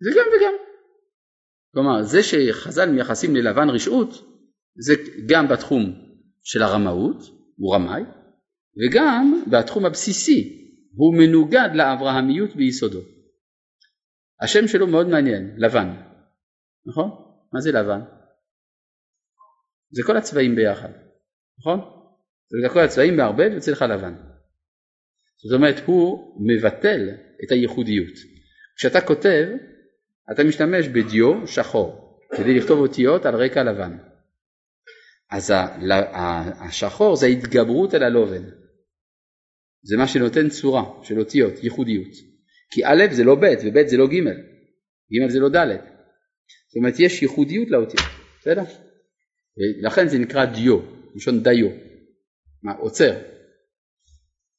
[0.00, 0.54] זה גם וגם.
[1.74, 4.08] כלומר, זה שחז"ל מייחסים ללבן רשעות,
[4.76, 4.94] זה
[5.28, 5.82] גם בתחום
[6.42, 7.16] של הרמאות,
[7.56, 8.02] הוא רמאי,
[8.78, 10.58] וגם בתחום הבסיסי,
[10.94, 13.00] הוא מנוגד לאברהמיות ביסודו.
[14.42, 15.88] השם שלו מאוד מעניין, לבן,
[16.86, 17.10] נכון?
[17.52, 18.00] מה זה לבן?
[19.90, 20.90] זה כל הצבעים ביחד,
[21.58, 21.97] נכון?
[22.72, 24.14] כל הצבעים מערבב יוצא לבן.
[25.42, 27.10] זאת אומרת הוא מבטל
[27.44, 28.14] את הייחודיות.
[28.76, 29.46] כשאתה כותב,
[30.32, 33.96] אתה משתמש בדיו שחור, כדי לכתוב אותיות על רקע לבן.
[35.30, 35.52] אז
[36.68, 38.42] השחור זה ההתגברות על הלובן.
[39.82, 42.12] זה מה שנותן צורה של אותיות, ייחודיות.
[42.70, 44.28] כי א' זה לא ב' וב' זה לא ג',
[45.12, 45.76] ג' זה לא ד'.
[46.68, 48.06] זאת אומרת יש ייחודיות לאותיות,
[48.40, 48.62] בסדר?
[49.82, 50.80] לכן זה נקרא דיו,
[51.14, 51.68] ראשון דיו,
[52.62, 53.18] מה, עוצר.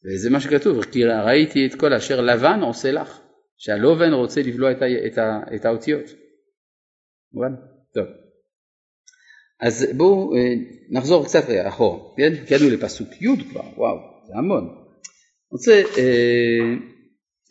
[0.05, 3.19] וזה מה שכתוב, כי ראיתי את כל אשר לבן עושה לך,
[3.57, 6.05] שהלובן רוצה לבלוע את, ה, את, ה, את האותיות.
[7.33, 7.55] מובן?
[7.93, 8.05] טוב.
[9.61, 10.53] אז בואו אה,
[10.89, 12.33] נחזור קצת אחורה, כן?
[12.33, 14.79] הגענו לפסוק י' כבר, וואו, זה המון.
[15.51, 16.75] רוצה אה,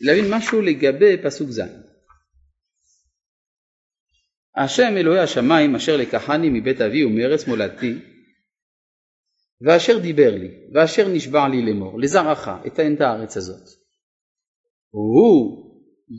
[0.01, 1.61] להבין משהו לגבי פסוק ז'.
[4.55, 7.93] השם אלוהי השמיים אשר לקחני מבית אבי ומארץ מולדתי
[9.61, 13.67] ואשר דיבר לי ואשר נשבע לי לאמור לזרעך אתן את הארץ הזאת
[14.89, 15.69] הוא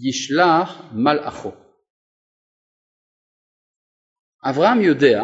[0.09, 1.53] ישלח מלאכו.
[4.51, 5.23] אברהם יודע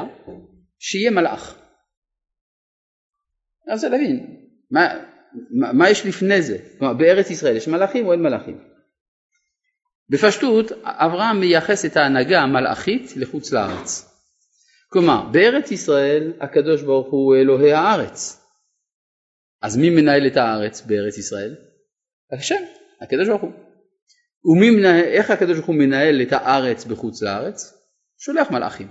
[0.78, 1.58] שיהיה מלאך.
[3.66, 4.36] אני רוצה להבין,
[4.70, 4.80] מה,
[5.60, 6.58] מה, מה יש לפני זה?
[6.78, 8.58] כלומר, בארץ ישראל יש מלאכים או אין מלאכים?
[10.08, 14.15] בפשטות, אברהם מייחס את ההנהגה המלאכית לחוץ לארץ.
[14.88, 18.46] כלומר, בארץ ישראל הקדוש ברוך הוא אלוהי הארץ.
[19.62, 21.56] אז מי מנהל את הארץ בארץ ישראל?
[22.32, 22.62] השם,
[23.02, 23.52] הקדוש ברוך הוא.
[24.82, 27.72] ואיך הקדוש ברוך הוא מנהל את הארץ בחוץ לארץ?
[28.18, 28.88] שולח מלאכים.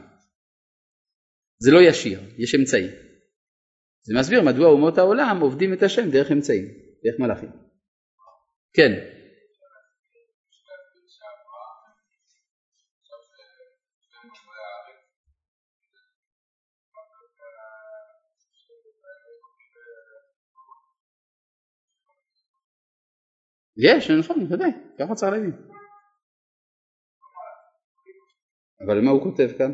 [1.59, 2.87] זה לא ישיר, יש אמצעי.
[4.03, 6.65] זה מסביר מדוע אומות העולם עובדים את השם דרך אמצעים,
[7.03, 7.49] דרך מלאכים.
[8.73, 9.14] כן.
[23.77, 25.51] יש, נכון, בוודאי, ככה צריך להבין.
[28.85, 29.71] אבל מה הוא כותב כאן?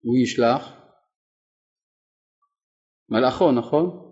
[0.00, 0.80] הוא ישלח
[3.08, 4.10] מלאכו, נכון?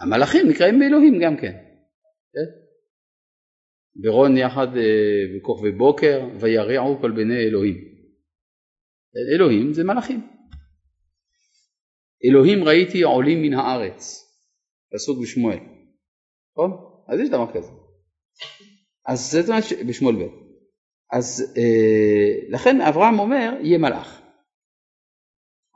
[0.00, 1.52] המלאכים נקראים באלוהים גם כן.
[2.32, 2.66] כן?
[4.02, 7.76] ברון יחד אה, בכוכבי בוקר וירעו כל בני אלוהים.
[9.34, 10.20] אלוהים זה מלאכים.
[12.24, 14.02] אלוהים ראיתי עולים מן הארץ,
[14.94, 15.75] פסוק בשמואל.
[16.56, 16.70] נכון?
[17.08, 17.70] אז יש דבר כזה.
[19.06, 20.28] אז זה אומרת בשמואל ב'.
[21.12, 24.22] אז אה, לכן אברהם אומר יהיה מלאך.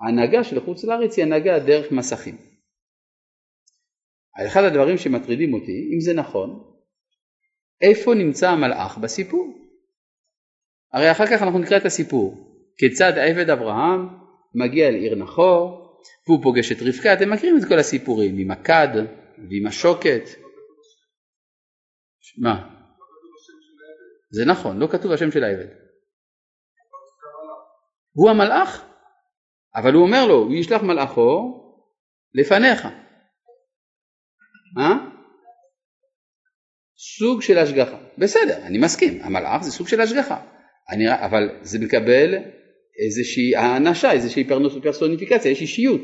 [0.00, 2.36] ההנהגה של חוץ לארץ היא הנהגה דרך מסכים.
[4.46, 6.64] אחד הדברים שמטרידים אותי, אם זה נכון,
[7.80, 9.54] איפה נמצא המלאך בסיפור?
[10.92, 14.08] הרי אחר כך אנחנו נקרא את הסיפור, כיצד עבד אברהם
[14.54, 15.80] מגיע לעיר נחור
[16.26, 18.88] והוא פוגש את רבקה, אתם מכירים את כל הסיפורים עם הכד
[19.50, 20.39] ועם השוקת.
[22.38, 22.76] מה?
[24.30, 25.66] זה נכון, לא כתוב השם של העבד.
[28.12, 28.84] הוא המלאך,
[29.74, 31.60] אבל הוא אומר לו, הוא ישלח מלאכו
[32.34, 32.88] לפניך.
[34.76, 35.10] מה?
[36.98, 37.98] סוג של השגחה.
[38.18, 40.44] בסדר, אני מסכים, המלאך זה סוג של השגחה.
[40.90, 42.34] אני, אבל זה מקבל
[43.04, 44.48] איזושהי האנשה, איזושהי
[44.82, 46.02] פרסוניפיקציה, יש אישיות.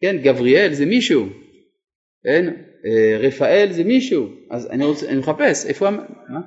[0.00, 1.26] כן, גבריאל זה מישהו,
[2.24, 2.65] כן,
[3.20, 6.40] רפאל זה מישהו, אז אני, רוצה, אני מחפש, איפה, מה?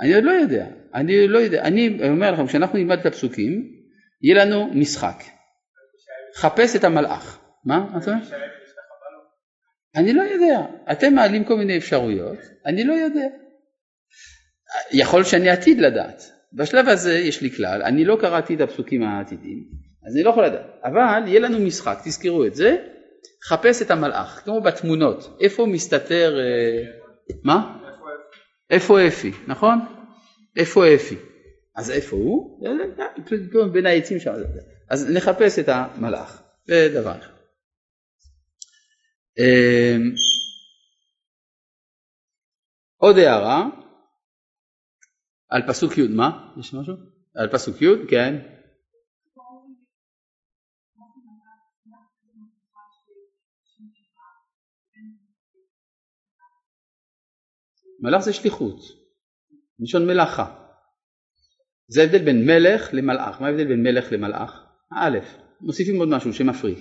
[0.00, 3.68] אני עוד לא יודע, אני לא יודע, אני אומר לכם, כשאנחנו נלמד את הפסוקים,
[4.22, 5.22] יהיה לנו משחק.
[6.36, 7.38] חפש את המלאך.
[7.64, 7.98] מה?
[7.98, 8.22] אתה אומר?
[9.96, 10.60] אני לא יודע,
[10.92, 13.26] אתם מעלים כל מיני אפשרויות, אני לא יודע.
[14.92, 16.22] יכול שאני עתיד לדעת.
[16.52, 19.64] בשלב הזה יש לי כלל, אני לא קראתי את הפסוקים העתידים,
[20.06, 20.66] אז אני לא יכול לדעת.
[20.84, 22.76] אבל יהיה לנו משחק, תזכרו את זה,
[23.44, 26.82] חפש את המלאך, כמו בתמונות, איפה מסתתר, אה,
[27.44, 27.78] מה?
[28.70, 29.78] איפה אפי, נכון?
[30.56, 31.16] איפה אפי?
[31.76, 32.64] אז איפה הוא?
[33.72, 34.32] בין העצים שם.
[34.90, 37.32] אז נחפש את המלאך, זה דבר אחד.
[42.96, 43.66] עוד הערה
[45.48, 46.52] על פסוק י', מה?
[46.60, 46.94] יש משהו?
[47.34, 48.61] על פסוק י', כן.
[58.02, 58.80] מלאך זה שליחות,
[59.78, 60.54] מלשון מלאכה.
[61.88, 63.40] זה ההבדל בין מלך למלאך.
[63.40, 64.64] מה ההבדל בין מלך למלאך?
[64.92, 65.18] א',
[65.60, 66.78] מוסיפים עוד משהו שמפריך.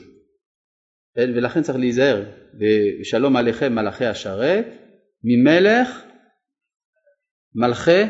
[1.15, 1.31] כן?
[1.35, 2.23] ולכן צריך להיזהר,
[2.59, 4.65] ושלום עליכם מלאכי השרת,
[5.23, 6.03] ממלך
[7.55, 8.01] מלכי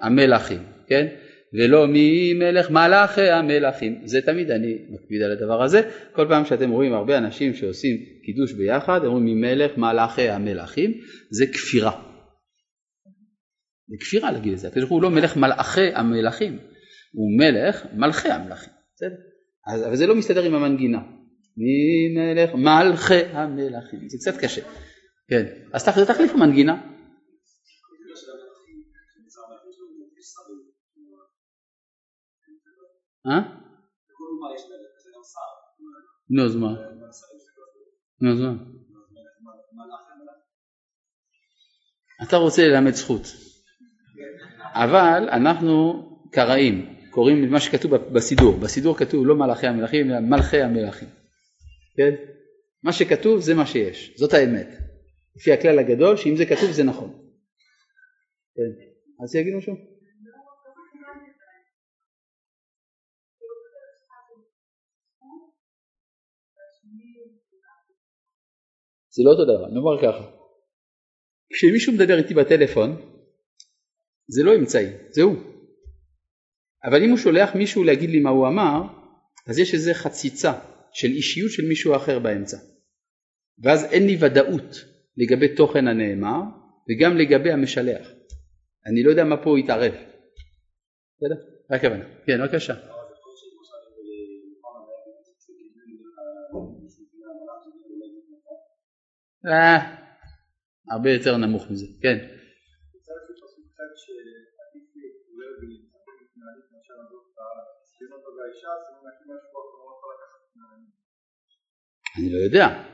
[0.00, 1.06] המלכים, כן?
[1.52, 4.00] ולא ממלך מלאכי המלכים.
[4.04, 5.90] זה תמיד אני מקפיד על הדבר הזה.
[6.12, 10.92] כל פעם שאתם רואים הרבה אנשים שעושים קידוש ביחד, אומרים ממלך מלאכי המלכים,
[11.30, 12.13] זה כפירה.
[13.88, 14.68] זה כפירה להגיד את זה.
[14.68, 16.58] הקדוש ברוך הוא לא מלך מלאכי המלכים,
[17.12, 18.72] הוא מלך מלכי המלכים.
[18.94, 19.16] בסדר?
[19.66, 20.98] אבל זה לא מסתדר עם המנגינה.
[21.56, 24.08] ממלך מלכי המלכים.
[24.08, 24.62] זה קצת קשה.
[25.28, 25.44] כן.
[25.72, 26.90] אז תחליף מנגינה.
[33.26, 33.40] אה?
[36.30, 36.68] נו אז מה?
[38.20, 38.52] נו אז מה?
[42.22, 43.43] אתה רוצה ללמד זכות.
[44.74, 48.56] אבל אנחנו קראים, קוראים את מה שכתוב בסידור.
[48.56, 51.08] בסידור כתוב לא מלאכי המלכים אלא מלכי המלכים.
[51.96, 52.14] כן?
[52.82, 54.68] מה שכתוב זה מה שיש, זאת האמת.
[55.36, 57.10] לפי הכלל הגדול שאם זה כתוב זה נכון.
[58.54, 58.72] כן.
[59.24, 59.74] אז יגידו משהו?
[69.10, 70.30] זה לא אותו דבר, נאמר ככה.
[71.52, 73.13] כשמישהו מדבר איתי בטלפון,
[74.28, 75.36] זה לא אמצעי, זה הוא.
[76.84, 78.82] אבל אם הוא שולח מישהו להגיד לי מה הוא אמר,
[79.46, 80.52] אז יש איזה חציצה
[80.92, 82.56] של אישיות של מישהו אחר באמצע.
[83.62, 84.84] ואז אין לי ודאות
[85.16, 86.40] לגבי תוכן הנאמר
[86.90, 88.08] וגם לגבי המשלח.
[88.86, 89.92] אני לא יודע מה פה יתערב.
[91.16, 91.36] בסדר?
[91.70, 92.04] רק הבנה.
[92.26, 92.74] כן, בבקשה.
[99.46, 99.96] אה,
[100.90, 102.18] הרבה יותר נמוך מזה, כן.
[112.18, 112.84] אני לא יודע.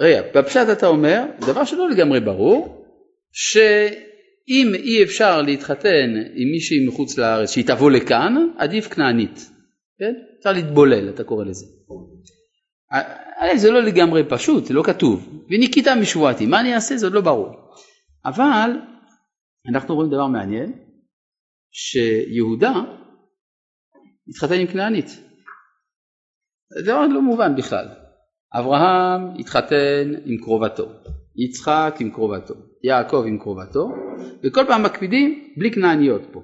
[0.00, 2.86] רגע, בפשט אתה אומר, דבר שלא לגמרי ברור,
[3.32, 9.50] שאם אי אפשר להתחתן עם מישהי מחוץ לארץ שהיא תבוא לכאן, עדיף כנענית.
[9.98, 10.14] כן?
[10.38, 11.66] אפשר להתבולל, אתה קורא לזה.
[13.56, 15.44] זה לא לגמרי פשוט, זה לא כתוב.
[15.50, 16.96] וניקיטה משבועתי, מה אני אעשה?
[16.96, 17.54] זה עוד לא ברור.
[18.24, 18.70] אבל
[19.68, 20.72] אנחנו רואים דבר מעניין,
[21.70, 22.72] שיהודה
[24.28, 25.06] התחתן עם כנענית.
[26.68, 27.88] זה דבר לא מובן בכלל.
[28.58, 30.92] אברהם התחתן עם קרובתו,
[31.36, 33.88] יצחק עם קרובתו, יעקב עם קרובתו,
[34.44, 36.42] וכל פעם מקפידים בלי כנעניות פה.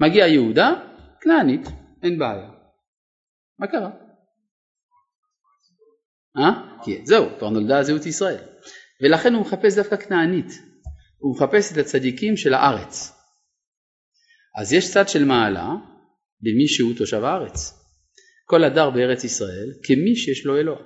[0.00, 0.72] מגיע יהודה,
[1.20, 1.68] כנענית,
[2.02, 2.50] אין בעיה.
[3.58, 3.90] מה קרה?
[6.38, 6.78] אה?
[6.84, 8.40] כן, זהו, כבר נולדה זהות ישראל.
[9.02, 10.52] ולכן הוא מחפש דווקא כנענית.
[11.18, 13.12] הוא מחפש את הצדיקים של הארץ.
[14.60, 15.74] אז יש צד של מעלה
[16.44, 17.74] במי שהוא תושב הארץ.
[18.46, 20.78] כל הדר בארץ ישראל כמי שיש לו אלוה.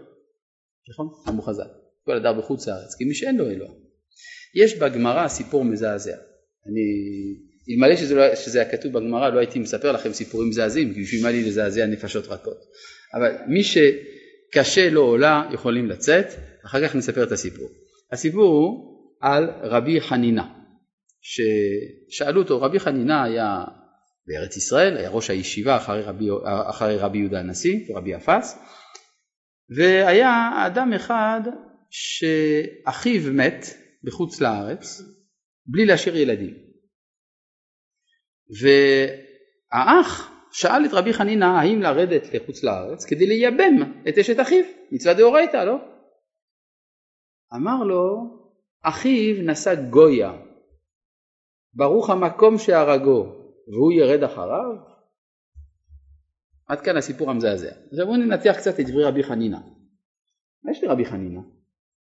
[0.91, 1.07] נכון?
[1.29, 1.69] אמרו חז"ל.
[2.05, 3.71] כל הדר בחוץ לארץ כמי שאין לו אלוה.
[4.55, 6.17] יש בגמרא סיפור מזעזע.
[6.67, 6.85] אני,
[7.71, 11.23] אלמלא שזה, לא, שזה היה כתוב בגמרא לא הייתי מספר לכם סיפורים מזעזעים כי בשביל
[11.23, 12.59] מה לי לזעזע נפשות רכות.
[13.15, 13.79] אבל מי ש...
[14.53, 16.27] קשה לא עולה יכולים לצאת,
[16.67, 17.69] אחר כך נספר את הסיפור.
[18.13, 20.47] הסיפור הוא על רבי חנינה,
[21.21, 23.65] ששאלו אותו, רבי חנינה היה
[24.29, 26.29] בארץ ישראל, היה ראש הישיבה אחרי רבי,
[26.71, 28.59] אחרי רבי יהודה הנשיא ורבי אפס,
[29.77, 31.41] והיה אדם אחד
[31.91, 33.67] שאחיו מת
[34.05, 35.03] בחוץ לארץ
[35.67, 36.55] בלי להשאיר ילדים.
[39.71, 45.15] והאח שאל את רבי חנינא האם לרדת לחוץ לארץ כדי לייבם את אשת אחיו, מצווה
[45.15, 45.77] דאורייתא, לא?
[47.55, 48.17] אמר לו,
[48.83, 50.33] אחיו נשא גויה,
[51.75, 53.38] ברוך המקום שהרגו,
[53.73, 54.99] והוא ירד אחריו?
[56.69, 57.71] עד כאן הסיפור המזעזע.
[57.91, 59.59] עכשיו בואו ננתח קצת את דברי רבי חנינא.
[60.65, 61.41] מה יש לרבי חנינא?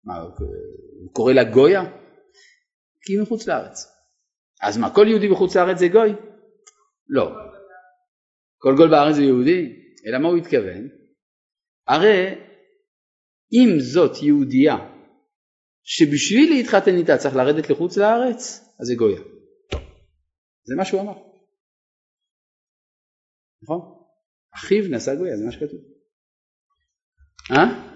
[0.03, 1.81] מה, הוא קורא לה גויה?
[3.01, 3.87] כי היא מחוץ לארץ.
[4.61, 6.13] אז מה, כל יהודי בחוץ לארץ זה גוי?
[7.07, 7.31] לא.
[8.57, 9.75] כל גול בארץ זה יהודי,
[10.07, 10.87] אלא מה הוא התכוון?
[11.87, 12.35] הרי
[13.53, 14.77] אם זאת יהודייה
[15.83, 19.21] שבשביל להתחתן איתה צריך לרדת לחוץ לארץ, אז זה גויה.
[20.63, 21.32] זה מה שהוא אמר.
[23.63, 23.79] נכון?
[24.55, 25.79] אחיו נשא גויה, זה מה שכתוב.
[27.51, 27.93] אה?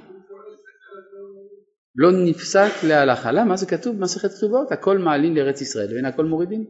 [1.95, 3.31] לא נפסק להלכה.
[3.31, 3.55] למה?
[3.55, 6.65] זה כתוב במסכת כתובות, הכל מעלין לארץ ישראל ואין הכל מורידים.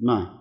[0.00, 0.34] מה?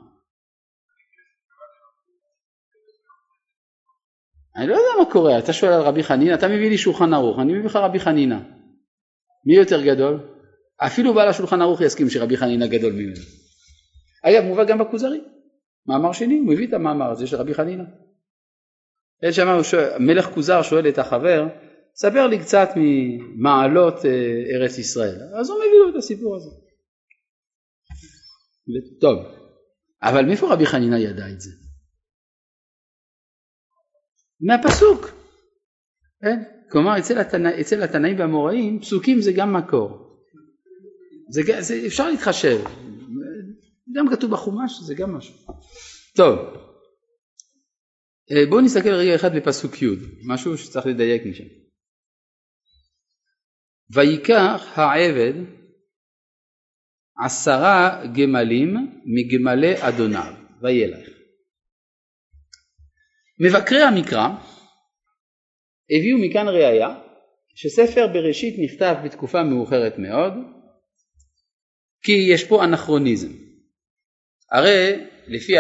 [4.56, 7.40] אני לא יודע מה קורה, אתה שואל על רבי חנינא, אתה מביא לי שולחן ערוך,
[7.40, 8.38] אני מביא לך רבי חנינא.
[9.46, 10.37] מי יותר גדול?
[10.86, 13.22] אפילו בעל השולחן ערוך יסכים שרבי חנינא גדול ממנו.
[14.24, 15.22] אגב, מובא גם בכוזרי.
[15.88, 17.84] מאמר שני, הוא הביא את המאמר הזה של רבי חנינא.
[19.24, 19.48] יש שם
[20.00, 21.48] מלך כוזר שואל את החבר,
[21.96, 24.12] ספר לי קצת ממעלות אה,
[24.56, 25.16] ארץ ישראל.
[25.40, 26.50] אז הוא מביא לו את הסיפור הזה.
[29.02, 29.18] טוב,
[30.04, 31.52] אבל מאיפה רבי חנינה ידע את זה?
[34.42, 35.06] מהפסוק.
[36.22, 36.44] כן?
[36.72, 40.07] כלומר אצל, התנא, אצל התנאים והאמוראים פסוקים זה גם מקור.
[41.30, 42.58] זה, זה, אפשר להתחשב.
[43.96, 45.34] גם כתוב בחומש זה גם משהו.
[46.16, 46.40] טוב,
[48.32, 49.88] אה, בואו נסתכל רגע אחד בפסוק י',
[50.26, 51.44] משהו שצריך לדייק משם.
[53.90, 55.34] ויקח העבד
[57.26, 58.76] עשרה גמלים
[59.06, 61.10] מגמלי אדוניו וילך.
[63.40, 64.28] מבקרי המקרא
[65.90, 67.00] הביאו מכאן ראיה
[67.56, 70.34] שספר בראשית נכתב בתקופה מאוחרת מאוד
[72.08, 73.32] כי יש פה אנכרוניזם.
[74.52, 75.54] הרי לפי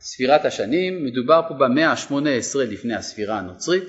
[0.00, 3.84] ספירת השנים מדובר פה במאה ה-18 לפני הספירה הנוצרית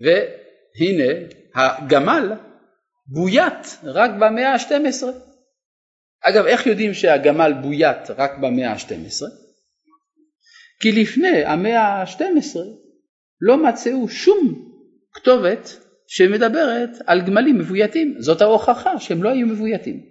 [0.00, 2.32] והנה הגמל
[3.06, 5.06] בוית רק במאה ה-12.
[6.22, 9.22] אגב איך יודעים שהגמל בוית רק במאה ה-12?
[10.80, 12.56] כי לפני המאה ה-12
[13.40, 14.72] לא מצאו שום
[15.12, 15.76] כתובת
[16.06, 20.09] שמדברת על גמלים מבויתים, זאת ההוכחה שהם לא היו מבויתים.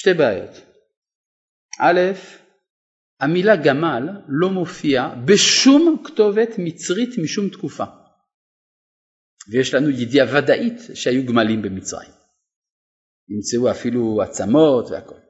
[0.00, 0.50] שתי בעיות.
[1.80, 2.00] א',
[3.20, 7.84] המילה גמל לא מופיעה בשום כתובת מצרית משום תקופה.
[9.52, 12.10] ויש לנו ידיעה ודאית שהיו גמלים במצרים.
[13.28, 15.20] נמצאו אפילו עצמות והכל.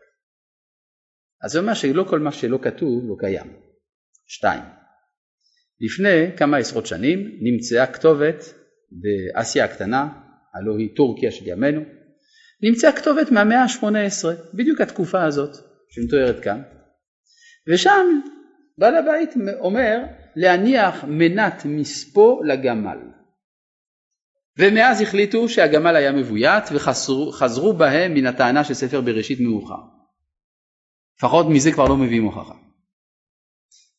[1.45, 3.57] אז זה אומר שלא כל מה שלא כתוב לא קיים.
[4.27, 4.63] שתיים,
[5.81, 8.55] לפני כמה עשרות שנים נמצאה כתובת
[8.91, 10.09] באסיה הקטנה,
[10.55, 12.00] הלוא היא טורקיה של ימינו,
[12.63, 15.57] נמצאה כתובת מהמאה ה-18, בדיוק התקופה הזאת
[15.91, 16.63] שמתוארת כאן,
[17.69, 18.21] ושם
[18.79, 19.31] בעל הבית
[19.61, 19.99] אומר
[20.37, 22.99] להניח מנת מספו לגמל.
[24.59, 29.83] ומאז החליטו שהגמל היה מבוית וחזרו בהם מן הטענה של ספר בראשית מאוחר.
[31.19, 32.55] לפחות מזה כבר לא מביאים הוכחה.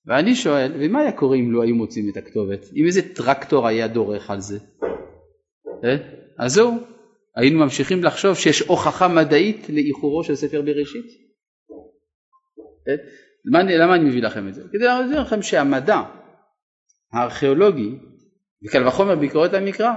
[0.06, 2.66] ואני שואל, ומה היה קורה אם לא היו מוצאים את הכתובת?
[2.76, 4.60] אם איזה טרקטור היה דורך על זה?
[5.84, 5.96] אה?
[6.40, 6.78] אז זהו,
[7.36, 11.06] היינו ממשיכים לחשוב שיש הוכחה מדעית לאיחורו של ספר בראשית?
[12.88, 12.94] אה?
[13.78, 14.62] למה אני מביא לכם את זה?
[14.72, 16.02] כדי להראות לכם שהמדע
[17.14, 17.90] הארכיאולוגי,
[18.66, 19.92] וקל וחומר ביקורת המקרא,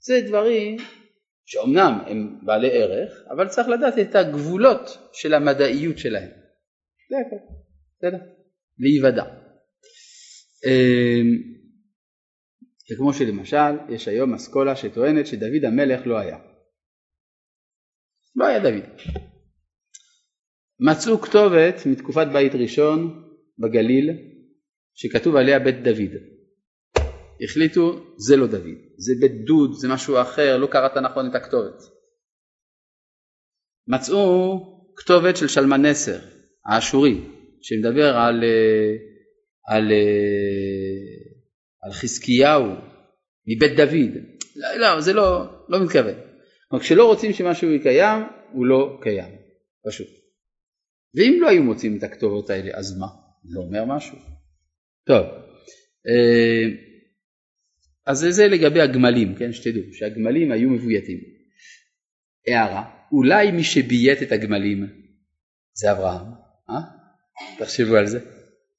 [0.00, 0.76] זה דברים
[1.46, 6.30] שאומנם הם בעלי ערך, אבל צריך לדעת את הגבולות של המדעיות שלהם.
[7.10, 7.36] זה הכל,
[7.98, 8.24] בסדר?
[8.78, 9.24] להיוודע.
[10.66, 11.54] אמ,
[12.88, 16.38] זה כמו שלמשל יש היום אסכולה שטוענת שדוד המלך לא היה.
[18.36, 18.84] לא היה דוד.
[20.80, 23.24] מצאו כתובת מתקופת בית ראשון
[23.58, 24.10] בגליל
[24.94, 26.10] שכתוב עליה בית דוד.
[27.44, 31.82] החליטו זה לא דוד, זה בית דוד, זה משהו אחר, לא קראת נכון את הכתובת.
[33.88, 34.60] מצאו
[34.96, 36.18] כתובת של שלמנסר
[36.66, 37.20] האשורי
[37.62, 38.94] שמדבר על, אה,
[39.66, 41.24] על, אה,
[41.82, 42.66] על חזקיהו
[43.46, 44.22] מבית דוד.
[44.56, 46.33] לא, לא, זה לא, לא מתכוון.
[46.74, 48.22] כלומר, כשלא רוצים שמשהו קיים,
[48.52, 49.34] הוא לא קיים,
[49.88, 50.06] פשוט.
[51.14, 53.06] ואם לא היו מוצאים את הכתובות האלה, אז מה?
[53.44, 54.18] זה אומר משהו.
[55.06, 55.26] טוב,
[56.08, 56.64] אה,
[58.06, 61.18] אז זה לגבי הגמלים, כן, שתדעו, שהגמלים היו מבויתים.
[62.48, 64.86] הערה, אולי מי שביית את הגמלים
[65.72, 66.26] זה אברהם,
[66.70, 66.80] אה?
[67.58, 68.20] תחשבו על זה,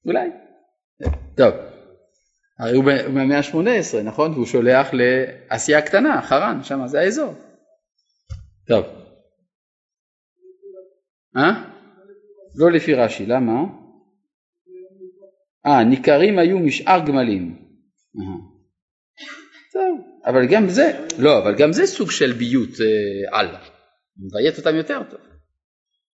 [0.06, 0.30] אולי.
[1.36, 1.54] טוב,
[2.60, 4.32] הרי הוא במאה ה-18, נכון?
[4.32, 7.36] והוא שולח לאסיה הקטנה, חרן, שם זה האזור.
[8.68, 8.86] טוב.
[11.38, 11.76] אה?
[12.55, 13.53] לא לפי רש"י, למה?
[15.66, 17.66] אה, ניכרים היו משאר גמלים.
[19.74, 23.47] טוב, אבל גם זה, לא, אבל גם זה סוג של ביות אה, על.
[24.18, 25.20] מביית אותם יותר טוב.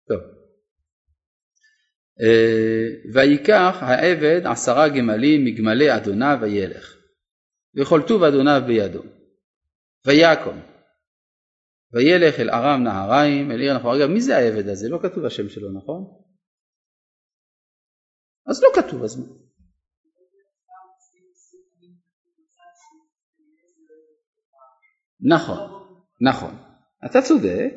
[0.08, 0.20] טוב.
[2.22, 6.95] אה, ויקח העבד עשרה גמלים מגמלי אדוניו וילך
[7.76, 9.04] וכל טוב אדוניו בידו
[10.06, 10.60] ויקום
[11.94, 14.90] וילך אל ארם נהריים אל עיר נכון אגב מי זה העבד הזה?
[14.90, 16.04] לא כתוב השם שלו נכון?
[18.48, 19.26] אז לא כתוב אז מה?
[25.22, 25.80] נכון
[26.22, 26.56] נכון.
[27.06, 27.74] אתה צודק.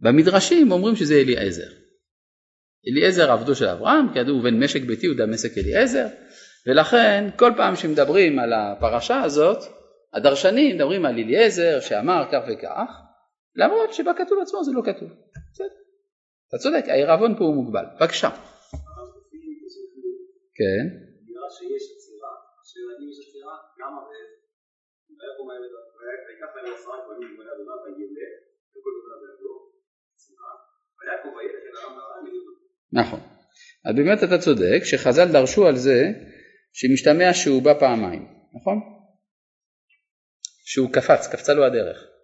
[0.00, 1.70] במדרשים אומרים שזה אליעזר.
[2.88, 6.06] אליעזר עבדו של אברהם, כי ידעו בן משק ביתי הוא דמשק אליעזר,
[6.66, 9.58] ולכן כל פעם שמדברים על הפרשה הזאת,
[10.14, 13.00] הדרשנים מדברים על אליעזר שאמר כך וכך,
[13.56, 15.10] למרות שבכתוב עצמו זה לא כתוב.
[15.52, 15.66] בסדר.
[16.48, 17.84] אתה צודק, העירבון פה הוא מוגבל.
[18.00, 18.30] בבקשה.
[20.58, 20.84] כן.
[21.96, 23.54] עצירה,
[26.28, 28.92] ויקח להם עשרה כהנים וכל
[31.00, 32.26] ויעקב וילך אל
[32.92, 33.20] נכון.
[33.84, 35.98] אז באמת אתה צודק שחז"ל דרשו על זה
[36.72, 38.22] שמשתמע שהוא בא פעמיים,
[38.54, 38.78] נכון?
[40.64, 42.15] שהוא קפץ, קפצה לו הדרך.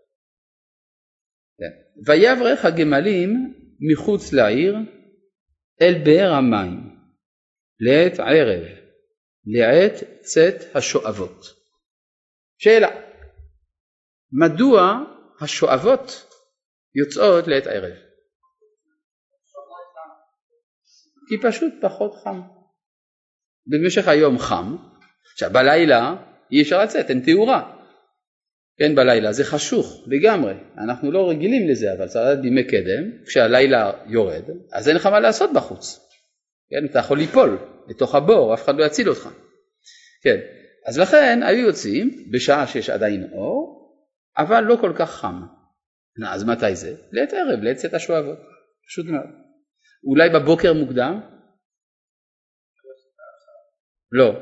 [1.59, 2.03] כן.
[2.07, 3.55] ויברך הגמלים
[3.92, 4.76] מחוץ לעיר
[5.82, 6.96] אל באר המים
[7.80, 8.64] לעת ערב,
[9.46, 11.44] לעת צאת השואבות.
[12.59, 12.88] שאלה,
[14.32, 15.05] מדוע
[15.40, 16.26] השואבות
[16.94, 17.96] יוצאות לעת ערב?
[21.28, 22.40] כי פשוט פחות חם.
[23.66, 24.76] במשך היום חם,
[25.32, 26.14] עכשיו בלילה
[26.53, 27.82] אי אפשר לצאת, אין תאורה.
[28.79, 33.93] כן, בלילה זה חשוך לגמרי, אנחנו לא רגילים לזה, אבל צריך לדעת בימי קדם, כשהלילה
[34.07, 36.01] יורד, אז אין לך מה לעשות בחוץ.
[36.70, 37.59] כן, אתה יכול ליפול
[37.89, 39.29] לתוך הבור, אף אחד לא יציל אותך.
[40.23, 40.37] כן,
[40.87, 43.83] אז לכן היו יוצאים בשעה שיש עדיין אור,
[44.39, 45.43] אבל לא כל כך חם.
[46.27, 46.95] אז מתי זה?
[47.12, 48.39] לעת ערב, לעת צאת השואבות,
[48.89, 49.31] פשוט מאוד.
[50.05, 51.20] אולי בבוקר מוקדם?
[54.12, 54.33] לא.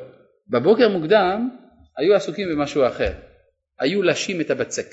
[0.48, 1.48] בבוקר מוקדם
[1.98, 3.29] היו עסוקים במשהו אחר.
[3.80, 4.86] היו לשים את הבצק.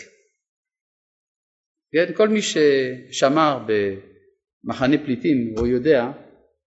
[1.92, 2.14] כן?
[2.14, 3.66] כל מי ששמר
[4.64, 6.12] במחנה פליטים הוא יודע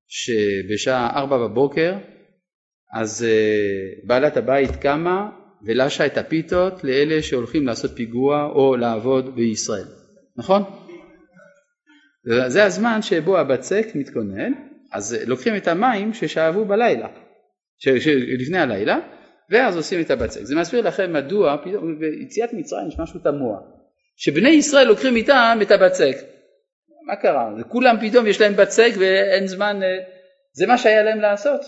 [0.08, 1.94] שבשעה ארבע בבוקר
[2.94, 5.30] אז uh, בעלת הבית קמה
[5.66, 9.86] ולשה את הפיתות לאלה שהולכים לעשות פיגוע או לעבוד בישראל,
[10.36, 10.62] נכון?
[12.46, 14.52] זה הזמן שבו הבצק מתכונן,
[14.92, 17.08] אז לוקחים את המים ששאבו בלילה,
[18.38, 18.98] לפני הלילה,
[19.50, 20.40] ואז עושים את הבצק.
[20.42, 21.56] זה מסביר לכם מדוע
[21.98, 23.58] ביציאת מצרים יש משהו תמוה,
[24.16, 26.16] שבני ישראל לוקחים איתם את הבצק.
[27.06, 27.50] מה קרה?
[27.68, 29.98] כולם פתאום יש להם בצק ואין זמן, אה,
[30.52, 31.60] זה מה שהיה להם לעשות.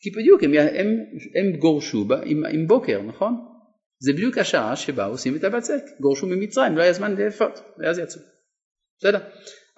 [0.00, 0.86] כי בדיוק הם, הם,
[1.34, 3.34] הם גורשו בה, עם, עם בוקר, נכון?
[3.98, 5.84] זה בדיוק השעה שבה עושים את הבצק.
[6.00, 8.20] גורשו ממצרים, לא היה זמן לאפות, ואז יצאו.
[8.98, 9.18] בסדר?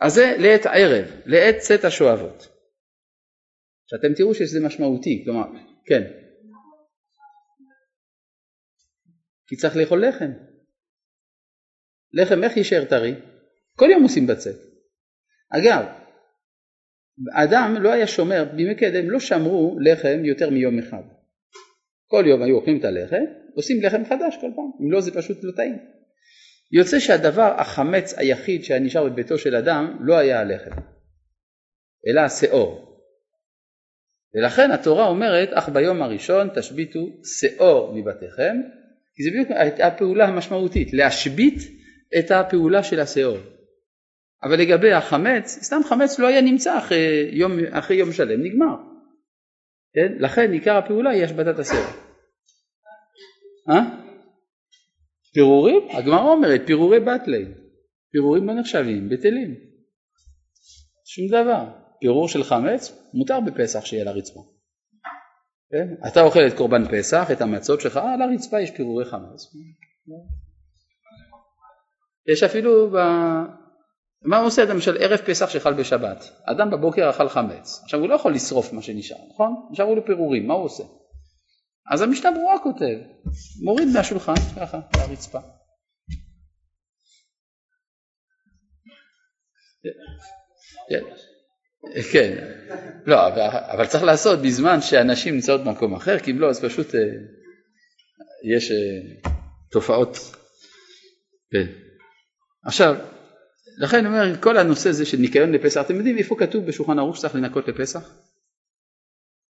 [0.01, 2.49] אז זה לעת ערב, לעת צאת השואבות.
[3.91, 5.47] שאתם תראו שזה משמעותי, כלומר,
[5.87, 6.03] כן.
[9.49, 10.31] כי צריך לאכול לחם.
[12.13, 13.15] לחם איך יישאר טרי?
[13.77, 14.57] כל יום עושים בצק.
[15.51, 15.85] אגב,
[17.33, 21.03] אדם לא היה שומר, בימי קדם לא שמרו לחם יותר מיום אחד.
[22.07, 23.25] כל יום היו אוכלים את הלחם,
[23.55, 25.79] עושים לחם חדש כל פעם, אם לא זה פשוט לא טעים.
[26.73, 30.71] יוצא שהדבר החמץ היחיד שהיה נשאר בביתו של אדם לא היה הלחם,
[32.09, 32.89] אלא השאור.
[34.35, 38.57] ולכן התורה אומרת, אך ביום הראשון תשביתו שאור מבתיכם,
[39.19, 39.49] כי זה בדיוק
[39.85, 41.59] הפעולה המשמעותית, להשבית
[42.19, 43.39] את הפעולה של השאור.
[44.43, 48.77] אבל לגבי החמץ, סתם חמץ לא היה נמצא אחרי יום, אחרי יום שלם, נגמר.
[49.95, 50.13] כן?
[50.19, 51.87] לכן עיקר הפעולה היא השבתת השאור.
[53.71, 53.81] אה?
[55.35, 55.81] פירורים?
[55.91, 57.45] הגמרא אומרת פירורי בתלי.
[58.13, 59.55] פירורים לא נחשבים, בטלים.
[61.05, 61.65] שום דבר.
[62.01, 64.58] פירור של חמץ מותר בפסח שיהיה על הרצפה.
[65.71, 66.09] כן?
[66.09, 69.55] אתה אוכל את קורבן פסח, את המצות שלך, על הרצפה יש פירורי חמץ.
[72.33, 72.97] יש אפילו ב...
[74.23, 76.25] מה עושה למשל ערב פסח שחל בשבת?
[76.45, 79.69] אדם בבוקר אכל חמץ, עכשיו הוא לא יכול לשרוף מה שנשאר, נכון?
[79.71, 80.85] נשארו לו פירורים, מה הוא עושה?
[81.93, 82.99] אז המשנה ברורה כותב,
[83.65, 85.39] מוריד מהשולחן ככה, מהרצפה.
[92.13, 92.55] כן,
[93.07, 93.27] לא,
[93.73, 97.01] אבל צריך לעשות בזמן שאנשים נמצאות במקום אחר, כי אם לא אז פשוט אה,
[98.55, 99.31] יש אה,
[99.71, 100.17] תופעות.
[101.51, 101.67] כן.
[102.65, 102.95] עכשיו,
[103.79, 107.35] לכן אומר, כל הנושא הזה של ניקיון לפסח, אתם יודעים איפה כתוב בשולחן ערוך שצריך
[107.35, 108.01] לנקות לפסח?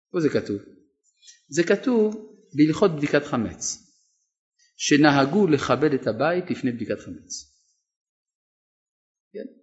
[0.09, 0.59] איפה זה כתוב?
[1.49, 3.79] זה כתוב בהלכות בדיקת חמץ,
[4.76, 7.47] שנהגו לכבד את הבית לפני בדיקת חמץ.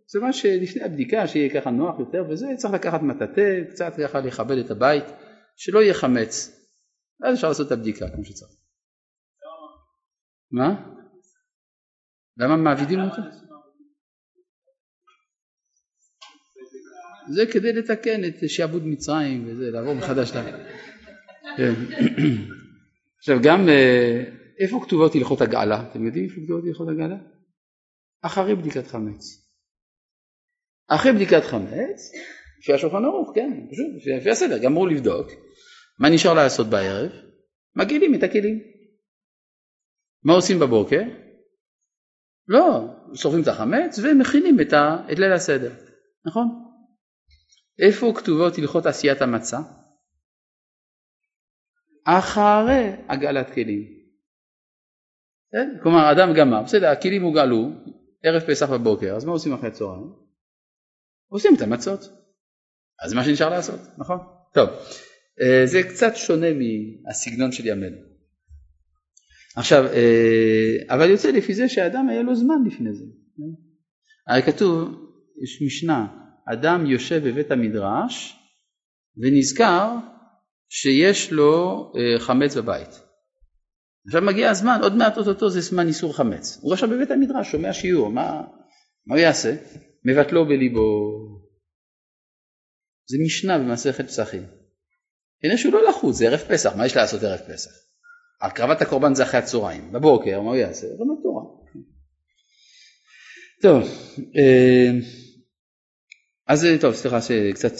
[0.07, 4.57] זה מה שלפני הבדיקה, שיהיה ככה נוח יותר וזה, צריך לקחת מטאטא, קצת ככה לכבד
[4.57, 5.05] את הבית,
[5.55, 6.61] שלא יהיה חמץ.
[7.19, 8.51] ואז אפשר לעשות את הבדיקה כמו שצריך.
[10.51, 10.91] מה?
[12.37, 13.21] למה מעבידים אותו?
[17.33, 20.41] זה כדי לתקן את שעבוד מצרים וזה, לעבור מחדש ל...
[21.57, 21.73] כן.
[23.17, 24.23] עכשיו גם אה,
[24.59, 25.89] איפה כתובות הלכות הגאלה?
[25.91, 27.15] אתם יודעים איפה כתובות הלכות הגאלה?
[28.21, 29.44] אחרי בדיקת חמץ.
[30.87, 32.11] אחרי בדיקת חמץ,
[32.59, 33.85] לפי השולחן ערוך, כן, פשוט,
[34.17, 35.27] לפי הסדר, גמרו לבדוק,
[35.99, 37.11] מה נשאר לעשות בערב?
[37.75, 38.59] מגעילים את הכלים.
[40.23, 41.01] מה עושים בבוקר?
[42.47, 45.05] לא, שורפים את החמץ ומכינים את, ה...
[45.11, 45.73] את ליל הסדר,
[46.25, 46.47] נכון?
[47.79, 49.57] איפה כתובות הלכות עשיית המצה?
[52.05, 53.83] אחרי הגעלת כלים.
[55.51, 55.77] כן?
[55.83, 57.69] כלומר, אדם גמר, בסדר, הכלים הוגעלו,
[58.23, 60.24] ערב פסח בבוקר, אז מה עושים אחרי הצהריים?
[61.29, 61.99] עושים את המצות.
[63.03, 64.17] אז זה מה שנשאר לעשות, נכון?
[64.53, 64.69] טוב,
[65.41, 67.97] אה, זה קצת שונה מהסגנון של ימינו.
[69.55, 73.05] עכשיו, אה, אבל יוצא לפי זה שאדם היה לו זמן לפני זה.
[74.27, 74.89] הרי כתוב,
[75.43, 76.07] יש משנה,
[76.53, 78.35] אדם יושב בבית המדרש
[79.17, 79.95] ונזכר
[80.69, 83.01] שיש לו אה, חמץ בבית.
[84.07, 86.59] עכשיו מגיע הזמן, עוד מעט אוטוטו זה זמן איסור חמץ.
[86.61, 88.41] הוא עכשיו בבית המדרש, שומע שיעור, מה,
[89.07, 89.55] מה הוא יעשה?
[90.05, 91.15] מבטלו בליבו.
[93.09, 94.43] זה משנה במסכת פסחים.
[95.41, 97.71] כנראה שהוא לא לחוץ, זה ערב פסח, מה יש לעשות ערב פסח?
[98.41, 100.87] הקרבת הקורבן זה אחרי הצהריים, בבוקר, מה הוא יעשה?
[100.87, 101.43] רמת תורה.
[103.61, 103.83] טוב,
[104.37, 104.91] אה,
[106.47, 107.71] אז טוב, סליחה שקצת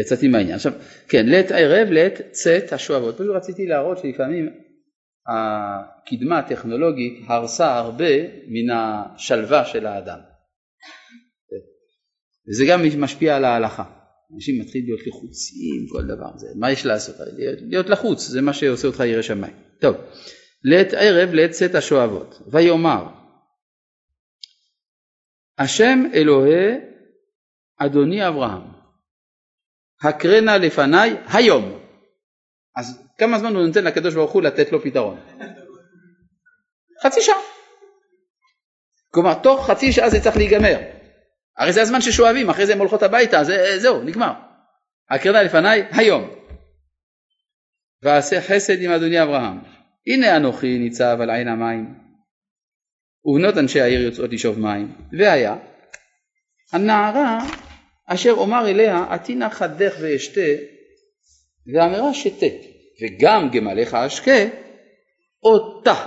[0.00, 0.54] יצאתי מהעניין.
[0.54, 0.72] עכשיו,
[1.08, 3.14] כן, לעת ערב, לעת צאת השואבות.
[3.14, 4.48] פשוט רציתי להראות שלפעמים
[5.26, 8.14] הקדמה הטכנולוגית הרסה הרבה
[8.48, 10.18] מן השלווה של האדם.
[12.48, 13.84] וזה גם משפיע על ההלכה.
[14.34, 16.38] אנשים מתחילים להיות לחוצים, כל דבר.
[16.38, 17.16] זה, מה יש לעשות?
[17.36, 19.54] להיות, להיות לחוץ, זה מה שעושה אותך ירא שמיים.
[19.80, 19.96] טוב,
[20.64, 22.42] לעת ערב, לעת צאת השואבות.
[22.52, 23.06] ויאמר,
[25.58, 26.76] השם אלוהי
[27.76, 28.62] אדוני אברהם,
[30.02, 31.78] הקרנה לפניי היום.
[32.76, 35.20] אז כמה זמן הוא נותן לקדוש ברוך הוא לתת לו פתרון?
[37.02, 37.36] חצי שעה.
[39.10, 40.99] כלומר, תוך חצי שעה זה צריך להיגמר.
[41.60, 44.32] הרי זה הזמן ששואבים, אחרי זה הם הולכות הביתה, זה, זהו, נגמר.
[45.10, 46.30] הקרנה לפניי היום.
[48.02, 49.58] ועשה חסד עם אדוני אברהם.
[50.06, 51.94] הנה אנוכי ניצב על עין המים,
[53.24, 54.92] ובנות אנשי העיר יוצאות לשאוב מים.
[55.18, 55.56] והיה,
[56.72, 57.38] הנערה
[58.06, 60.40] אשר אומר אליה עתי נא חדך ואשתה
[61.74, 62.46] ואמרה שתה
[63.02, 64.44] וגם גמליך אשקה
[65.42, 66.06] אותה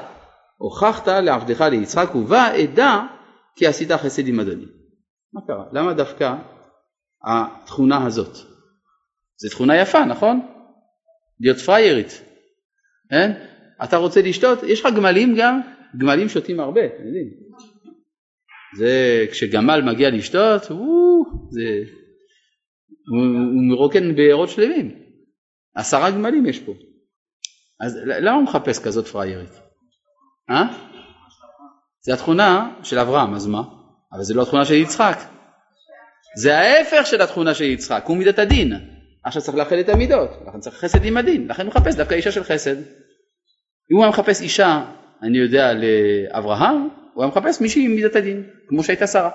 [0.57, 2.99] הוכחת לעבדך ליצחק ובה אדע
[3.55, 4.82] כי עשית חסד עם אדוני.
[5.33, 5.65] מה קרה?
[5.71, 6.35] למה דווקא
[7.23, 8.37] התכונה הזאת?
[9.37, 10.39] זו תכונה יפה נכון?
[11.39, 12.21] להיות פריירית.
[13.09, 13.31] כן?
[13.83, 14.63] אתה רוצה לשתות?
[14.63, 15.61] יש לך גמלים גם?
[15.97, 17.29] גמלים שותים הרבה, אתם יודעים.
[18.77, 21.83] זה כשגמל מגיע לשתות, וואו, זה,
[23.07, 24.91] הוא, הוא מרוקן בארות שלמים.
[25.75, 26.73] עשרה גמלים יש פה.
[27.79, 29.59] אז למה הוא מחפש כזאת פריירית?
[30.49, 30.63] אה?
[32.01, 33.63] זה התכונה של אברהם, אז מה?
[34.13, 35.17] אבל זה לא התכונה של יצחק.
[36.37, 38.73] זה ההפך של התכונה של יצחק, הוא מידת הדין.
[39.23, 42.31] עכשיו צריך לאחד את המידות, לכן צריך חסד עם הדין, לכן הוא מחפש דווקא אישה
[42.31, 42.77] של חסד.
[43.91, 44.85] אם הוא היה מחפש אישה,
[45.23, 49.29] אני יודע, לאברהם, הוא היה מחפש מישהי עם מידת הדין, כמו שהייתה שרה.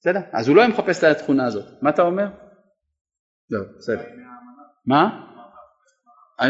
[0.00, 0.20] בסדר?
[0.32, 1.64] אז הוא לא היה מחפש את התכונה הזאת.
[1.82, 2.26] מה אתה אומר?
[3.50, 4.04] לא, בסדר.
[4.86, 5.26] מה?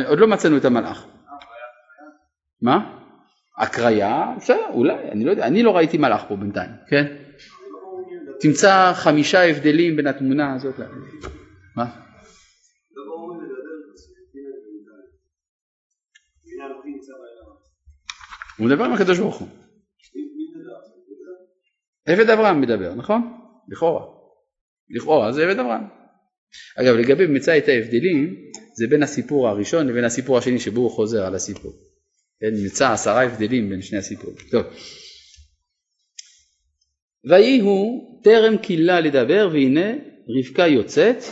[0.06, 1.06] עוד לא מצאנו את המלאך.
[2.62, 2.99] מה?
[3.58, 7.16] הקריה, בסדר, אולי, אני לא יודע, אני לא ראיתי מלאך פה בינתיים, כן?
[8.40, 10.82] תמצא חמישה הבדלים בין התמונה הזאת ל...
[11.76, 11.84] מה?
[18.58, 19.48] הוא מדבר עם הקדוש ברוך הוא.
[22.06, 23.40] עבד אברהם מדבר, נכון?
[23.68, 24.06] לכאורה.
[24.90, 25.84] לכאורה זה עבד אברהם.
[26.78, 28.34] אגב לגבי מצא את ההבדלים
[28.74, 31.72] זה בין הסיפור הראשון לבין הסיפור השני שבו הוא חוזר על הסיפור.
[32.40, 34.36] כן, מצא עשרה הבדלים בין שני הסיפורים.
[34.50, 34.62] טוב.
[37.24, 39.92] ויהי הוא טרם קילה לדבר והנה
[40.28, 41.24] רבקה יוצאת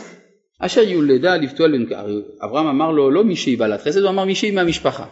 [0.59, 1.95] אשר יולדה לפתואל בן
[2.45, 5.05] אברהם אמר לו לא מישהי בעלת חסד הוא אמר מישהי מהמשפחה.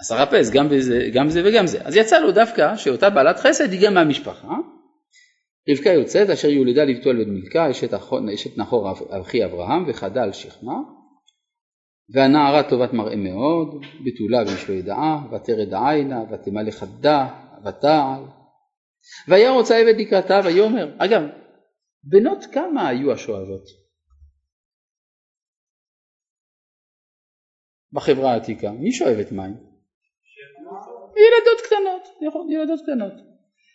[0.00, 1.78] אז הרפז גם, בזה, גם זה וגם זה.
[1.82, 4.48] אז יצא לו דווקא שאותה בעלת חסד היא גם מהמשפחה.
[5.70, 7.90] רבקה יוצאת אשר יולדה לבתול בן מילכה אשת,
[8.56, 8.92] נחור
[9.22, 10.74] אחי אברהם וחדה על שכמה
[12.08, 13.68] והנערה טובת מראה מאוד
[14.04, 17.26] בתולה ואיש לא ידעה ותרד עינה ותמלא חדה
[17.64, 18.24] ותעל
[19.28, 21.22] והיה רוצה עבד לקראתה ויאמר אגב
[22.04, 23.64] בנות כמה היו השואבות?
[27.92, 29.56] בחברה העתיקה מי שואבת מים?
[31.16, 33.12] ילדות קטנות, נכון, ילדות קטנות.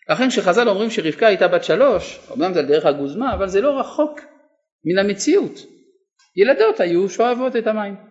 [0.10, 3.80] לכן כשחז"ל אומרים שרבקה הייתה בת שלוש, אמנם זה על דרך הגוזמה, אבל זה לא
[3.80, 4.20] רחוק
[4.86, 5.54] מן המציאות.
[6.36, 8.09] ילדות היו שואבות את המים.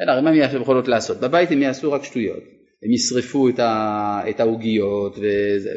[0.00, 1.20] אלא הרי מה הן יכולות לעשות?
[1.20, 2.42] בבית הם יעשו רק שטויות.
[2.82, 3.48] הם ישרפו
[4.28, 5.70] את העוגיות וזה.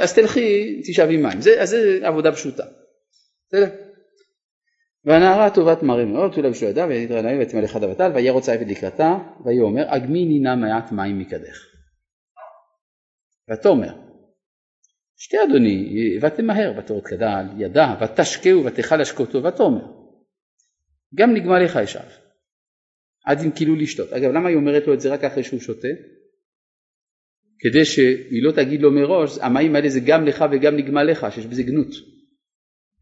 [0.00, 1.40] אז תלכי, תשאבי מים.
[1.40, 2.64] זה, אז זה עבודה פשוטה.
[3.48, 3.68] בסדר?
[5.04, 6.86] והנערה טובת מראה מאוד, תולה בשביל ידה,
[7.40, 11.68] ותמלא חדה ותל, ויהיה רוצה עבד לקראתה, ויאמר אגמיני נא מעט מים מקדך.
[13.52, 13.94] ותאמר
[15.16, 19.86] שתי אדוני ותמהר ותורת כדל ידה ותשקהו ותכל השקותו ותאמר
[21.14, 22.00] גם נגמר לך ישב
[23.28, 24.12] עד אם כאילו לשתות.
[24.12, 25.88] אגב, למה היא אומרת לו את זה רק אחרי שהוא שותה?
[27.58, 31.46] כדי שהיא לא תגיד לו מראש, המים האלה זה גם לך וגם נגמל לך, שיש
[31.46, 31.92] בזה גנות.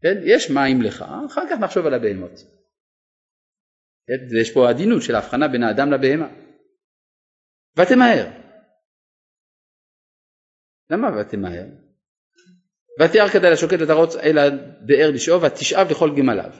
[0.01, 0.17] כן?
[0.25, 2.31] יש מים לך, אחר כך נחשוב על הבהמות.
[4.07, 4.37] כן?
[4.41, 6.29] יש פה עדינות של ההבחנה בין האדם לבהמה.
[7.77, 8.25] ותמהר.
[10.89, 11.65] למה ותמהר?
[13.01, 16.51] ותיאר כדאי לשוקט ותרוץ אל הבאר לשאוב ותשאב לכל גמליו.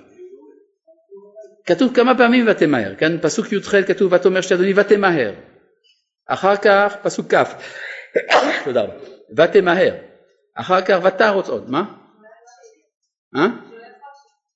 [1.68, 5.34] כתוב כמה פעמים ותמהר, כאן פסוק י"ח כתוב ותאמר שתי אדוני ותמהר.
[6.28, 7.54] אחר כך פסוק כ',
[8.66, 8.94] תודה רבה,
[9.38, 9.96] ותמהר.
[10.56, 11.82] אחר כך ותרוץ עוד, מה?
[13.36, 13.48] אה?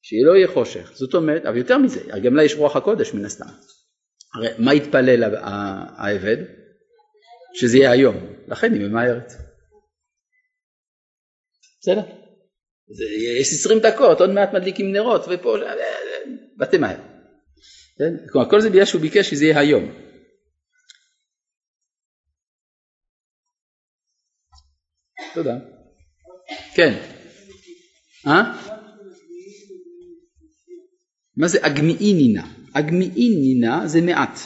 [0.02, 3.26] שיהיה לא יהיה חושך, זאת אומרת, אבל יותר מזה, גם לה יש רוח הקודש מן
[3.26, 3.46] הסתם.
[4.36, 5.24] הרי מה יתפלל
[5.98, 6.38] העבד?
[7.54, 8.16] שזה יהיה היום,
[8.48, 9.32] לכן היא ממהרת.
[11.82, 12.21] בסדר?
[13.40, 15.58] יש עשרים דקות, עוד מעט מדליקים נרות, ופה,
[16.60, 16.98] ותמהר.
[17.98, 18.28] כן?
[18.30, 19.92] כלומר, כל זה בגלל שהוא ביקש שזה יהיה היום.
[25.34, 25.58] תודה.
[26.76, 26.94] כן.
[28.28, 28.42] אה?
[31.38, 32.48] מה זה אגמיאינינה?
[32.74, 34.40] אגמיאינינה זה מעט.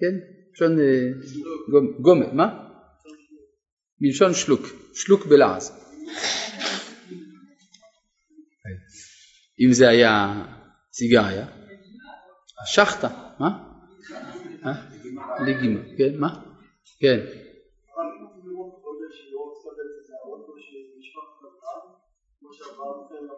[0.00, 0.14] כן?
[0.50, 1.08] מלשון אה,
[2.00, 2.46] גומר, מה?
[4.00, 4.60] מלשון שלוק,
[4.94, 5.72] שלוק בלעז.
[9.60, 10.42] אם זה היה
[10.92, 11.46] סיגריה,
[12.62, 13.08] השחטה,
[13.38, 13.70] מה?
[15.46, 16.28] לגימה, כן, מה?
[17.00, 17.20] כן.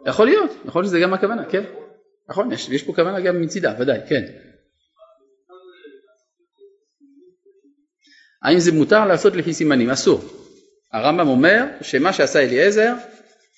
[0.05, 1.63] יכול להיות, יכול להיות שזה גם הכוונה, כן.
[2.29, 4.23] נכון, יש, יש פה כוונה גם מצידה, ודאי, כן.
[8.43, 9.89] האם זה מותר לעשות לפי סימנים?
[9.89, 10.21] אסור.
[10.93, 12.93] הרמב"ם אומר שמה שעשה אליעזר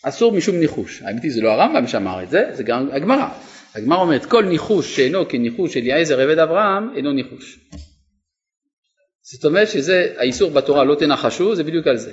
[0.07, 1.01] אסור משום ניחוש.
[1.01, 3.27] האמת היא זה לא הרמב"ם שאמר את זה, זה גם הגמרא.
[3.75, 7.59] הגמרא אומרת כל ניחוש שאינו כניחוש אליעזר עבד אברהם אינו ניחוש.
[9.21, 12.11] זאת אומרת שזה האיסור בתורה לא תנחשו זה בדיוק על זה.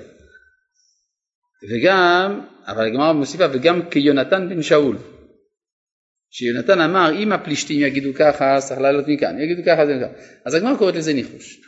[1.71, 4.99] וגם, אבל הגמרא מוסיפה וגם כיונתן בן שאול
[6.31, 10.13] שיונתן אמר אם הפלישתים יגידו ככה אז צריך לעלות מכאן, יגידו ככה זה ככה.
[10.45, 11.61] אז הגמרא קוראת לזה ניחוש.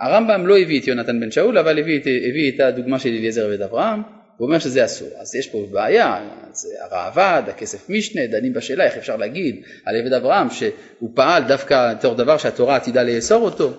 [0.00, 3.60] הרמב"ם לא הביא את יונתן בן שאול אבל הביא הביא את הדוגמה של אליעזר ובית
[3.60, 4.02] אברהם
[4.36, 5.08] הוא אומר שזה אסור.
[5.16, 10.12] אז יש פה בעיה, זה הראב"ד, הכסף משנה, דנים בשאלה איך אפשר להגיד על עבד
[10.12, 13.72] אברהם שהוא פעל דווקא בתור דבר שהתורה עתידה לאסור אותו,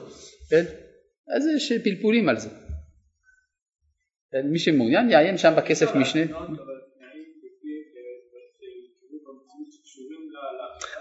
[0.49, 0.63] כן?
[1.35, 2.49] אז יש פלפולים על זה.
[4.31, 4.47] כן?
[4.51, 6.21] מי שמעוניין יעיין שם בכסף משנה.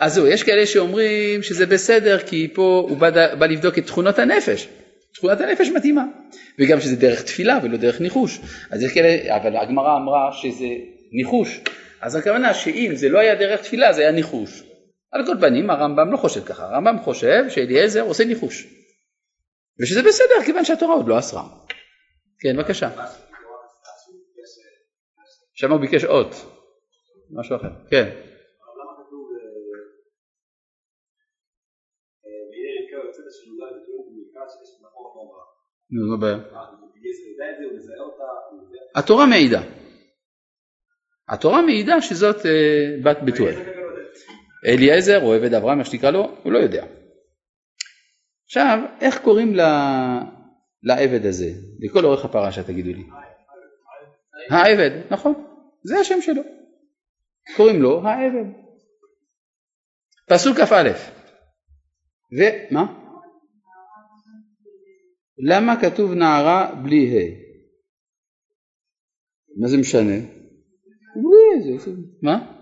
[0.01, 4.19] אז זהו, יש כאלה שאומרים שזה בסדר כי פה הוא בא, בא לבדוק את תכונות
[4.19, 4.69] הנפש.
[5.17, 6.05] תכונת הנפש מתאימה,
[6.59, 8.41] וגם שזה דרך תפילה ולא דרך ניחוש.
[8.71, 10.67] אז יש כאלה, אבל הגמרא אמרה שזה
[11.13, 11.61] ניחוש,
[12.01, 14.63] אז הכוונה שאם זה לא היה דרך תפילה זה היה ניחוש.
[15.13, 18.67] על כל פנים הרמב"ם לא חושב ככה, הרמב"ם חושב שאליעזר עושה ניחוש.
[19.81, 21.43] ושזה בסדר כיוון שהתורה עוד לא אסרה.
[22.41, 22.91] כן, בבקשה.
[25.55, 26.35] שם הוא ביקש אות,
[27.31, 28.09] משהו אחר, כן.
[35.91, 36.39] נו, מה הבעיה?
[38.95, 39.63] התורה מעידה.
[41.29, 43.55] התורה מעידה שזאת אה, בת בתואל.
[44.67, 46.87] אליעזר או עבד אברהם, איך שתקרא לו, הוא לא יודע.
[48.45, 49.55] עכשיו, איך קוראים
[50.83, 51.51] לעבד הזה?
[51.81, 53.05] לכל אורך הפרשה תגידו לי.
[54.51, 55.35] העבד, נכון,
[55.83, 56.43] זה השם שלו.
[57.57, 58.47] קוראים לו העבד.
[60.29, 60.91] פסוק כ"א.
[62.33, 63.06] ומה?
[65.39, 67.47] למה כתוב נערה בלי ה'?
[69.61, 70.17] מה זה משנה?
[71.17, 71.91] בלי זה,
[72.23, 72.53] מה?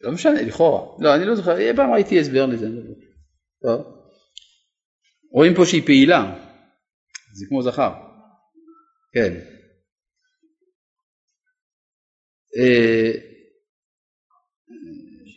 [0.00, 0.96] לא משנה, לכאורה.
[1.00, 2.66] לא, אני לא זוכר, פעם ראיתי הסבר לזה.
[3.62, 3.96] טוב.
[5.32, 6.38] רואים פה שהיא פעילה,
[7.34, 7.92] זה כמו זכר.
[9.12, 9.32] כן.
[12.58, 13.12] אה,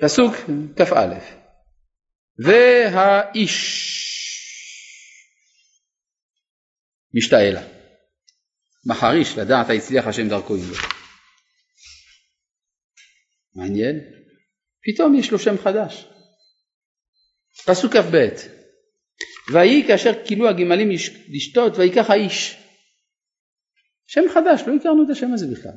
[0.01, 0.36] פסוק
[0.75, 1.19] כ"א
[2.45, 3.89] והאיש
[7.14, 7.64] משתאה לה.
[8.86, 10.74] מחריש לדעת היצליח השם דרכו עמו.
[13.55, 13.99] מעניין?
[14.84, 16.05] פתאום יש לו שם חדש.
[17.66, 18.28] פסוק כ"ב
[19.53, 20.89] ויהי כאשר כילו הגמלים
[21.30, 22.57] לשתות ויקח האיש.
[24.07, 25.72] שם חדש, לא הכרנו את השם הזה בכלל.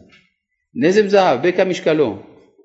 [0.75, 2.23] נזם זהב, בקע משקלו,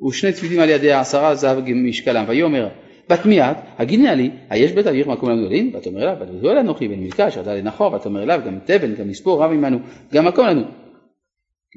[0.07, 2.69] ושני צמידים על ידי עשרה זהב משקלם, ויאמר
[3.09, 5.75] בת מיד, הגיניה לי, היש בית אביך מקום לנו גדולים?
[5.75, 9.51] ותאמר אליו, ותגדול אנוכי בן מלכה, אשר לנחור, ותאמר אליו, גם תבן, גם מספור, רב
[9.51, 9.79] עמנו,
[10.13, 10.61] גם מקום לנו.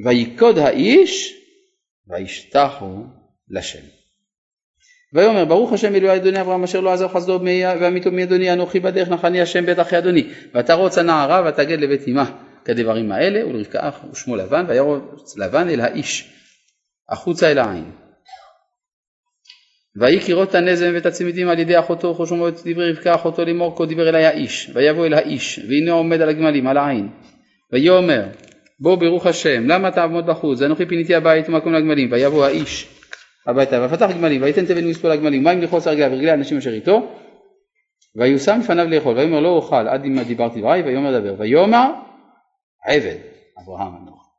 [0.05, 1.37] ויקוד האיש,
[2.09, 3.05] וישתחו
[3.51, 4.01] לשם.
[5.13, 7.41] ויאמר ברוך השם אלוהי אדוני אברהם אשר לא עזר חסדו
[7.81, 10.25] ועמיתו מאדוני אנוכי בדרך נחני השם בית אחי אדוני
[10.55, 12.25] ותרוץ הנערה ותגד לבית אמה
[12.65, 16.33] כדברים האלה ולרבקה אח ושמו לבן וירוץ לבן אל האיש
[17.09, 17.91] החוצה אל העין.
[19.97, 23.87] ויהי כראות הנזם ואת הצמידים על ידי אחותו וחושמו את דברי רבקה אחותו לאמור כה
[23.87, 27.09] דיבר אלי האיש ויבוא אל האיש והנה עומד על הגמלים על העין.
[27.73, 28.29] ויאמר
[28.81, 30.61] בוא ברוך השם למה תעמוד בחוץ?
[30.61, 32.13] ואנוכי פיניתי הבית ומקום לגמלים.
[32.13, 32.89] ויבוא האיש
[33.47, 37.17] הביתה ופתח גמלים ויתן תבן מספול הגמלים מים לכוס הרגליו ורגלי האנשים אשר איתו.
[38.17, 41.35] ויושם לפניו לאכול ויאמר לא אוכל עד אם דיברתי דברי ויאמר דבר.
[41.39, 41.93] ויאמר
[42.87, 43.17] עבד
[43.63, 44.31] אברהם אנוך.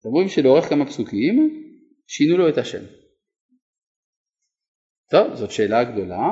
[0.00, 1.64] אתם רואים שלאורך כמה פסוקים
[2.06, 2.82] שינו לו את השם.
[5.12, 6.30] טוב, זאת שאלה גדולה,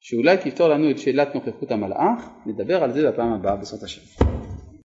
[0.00, 4.24] שאולי תפתור לנו את שאלת נוכחות המלאך, נדבר על זה בפעם הבאה בעזרת השם.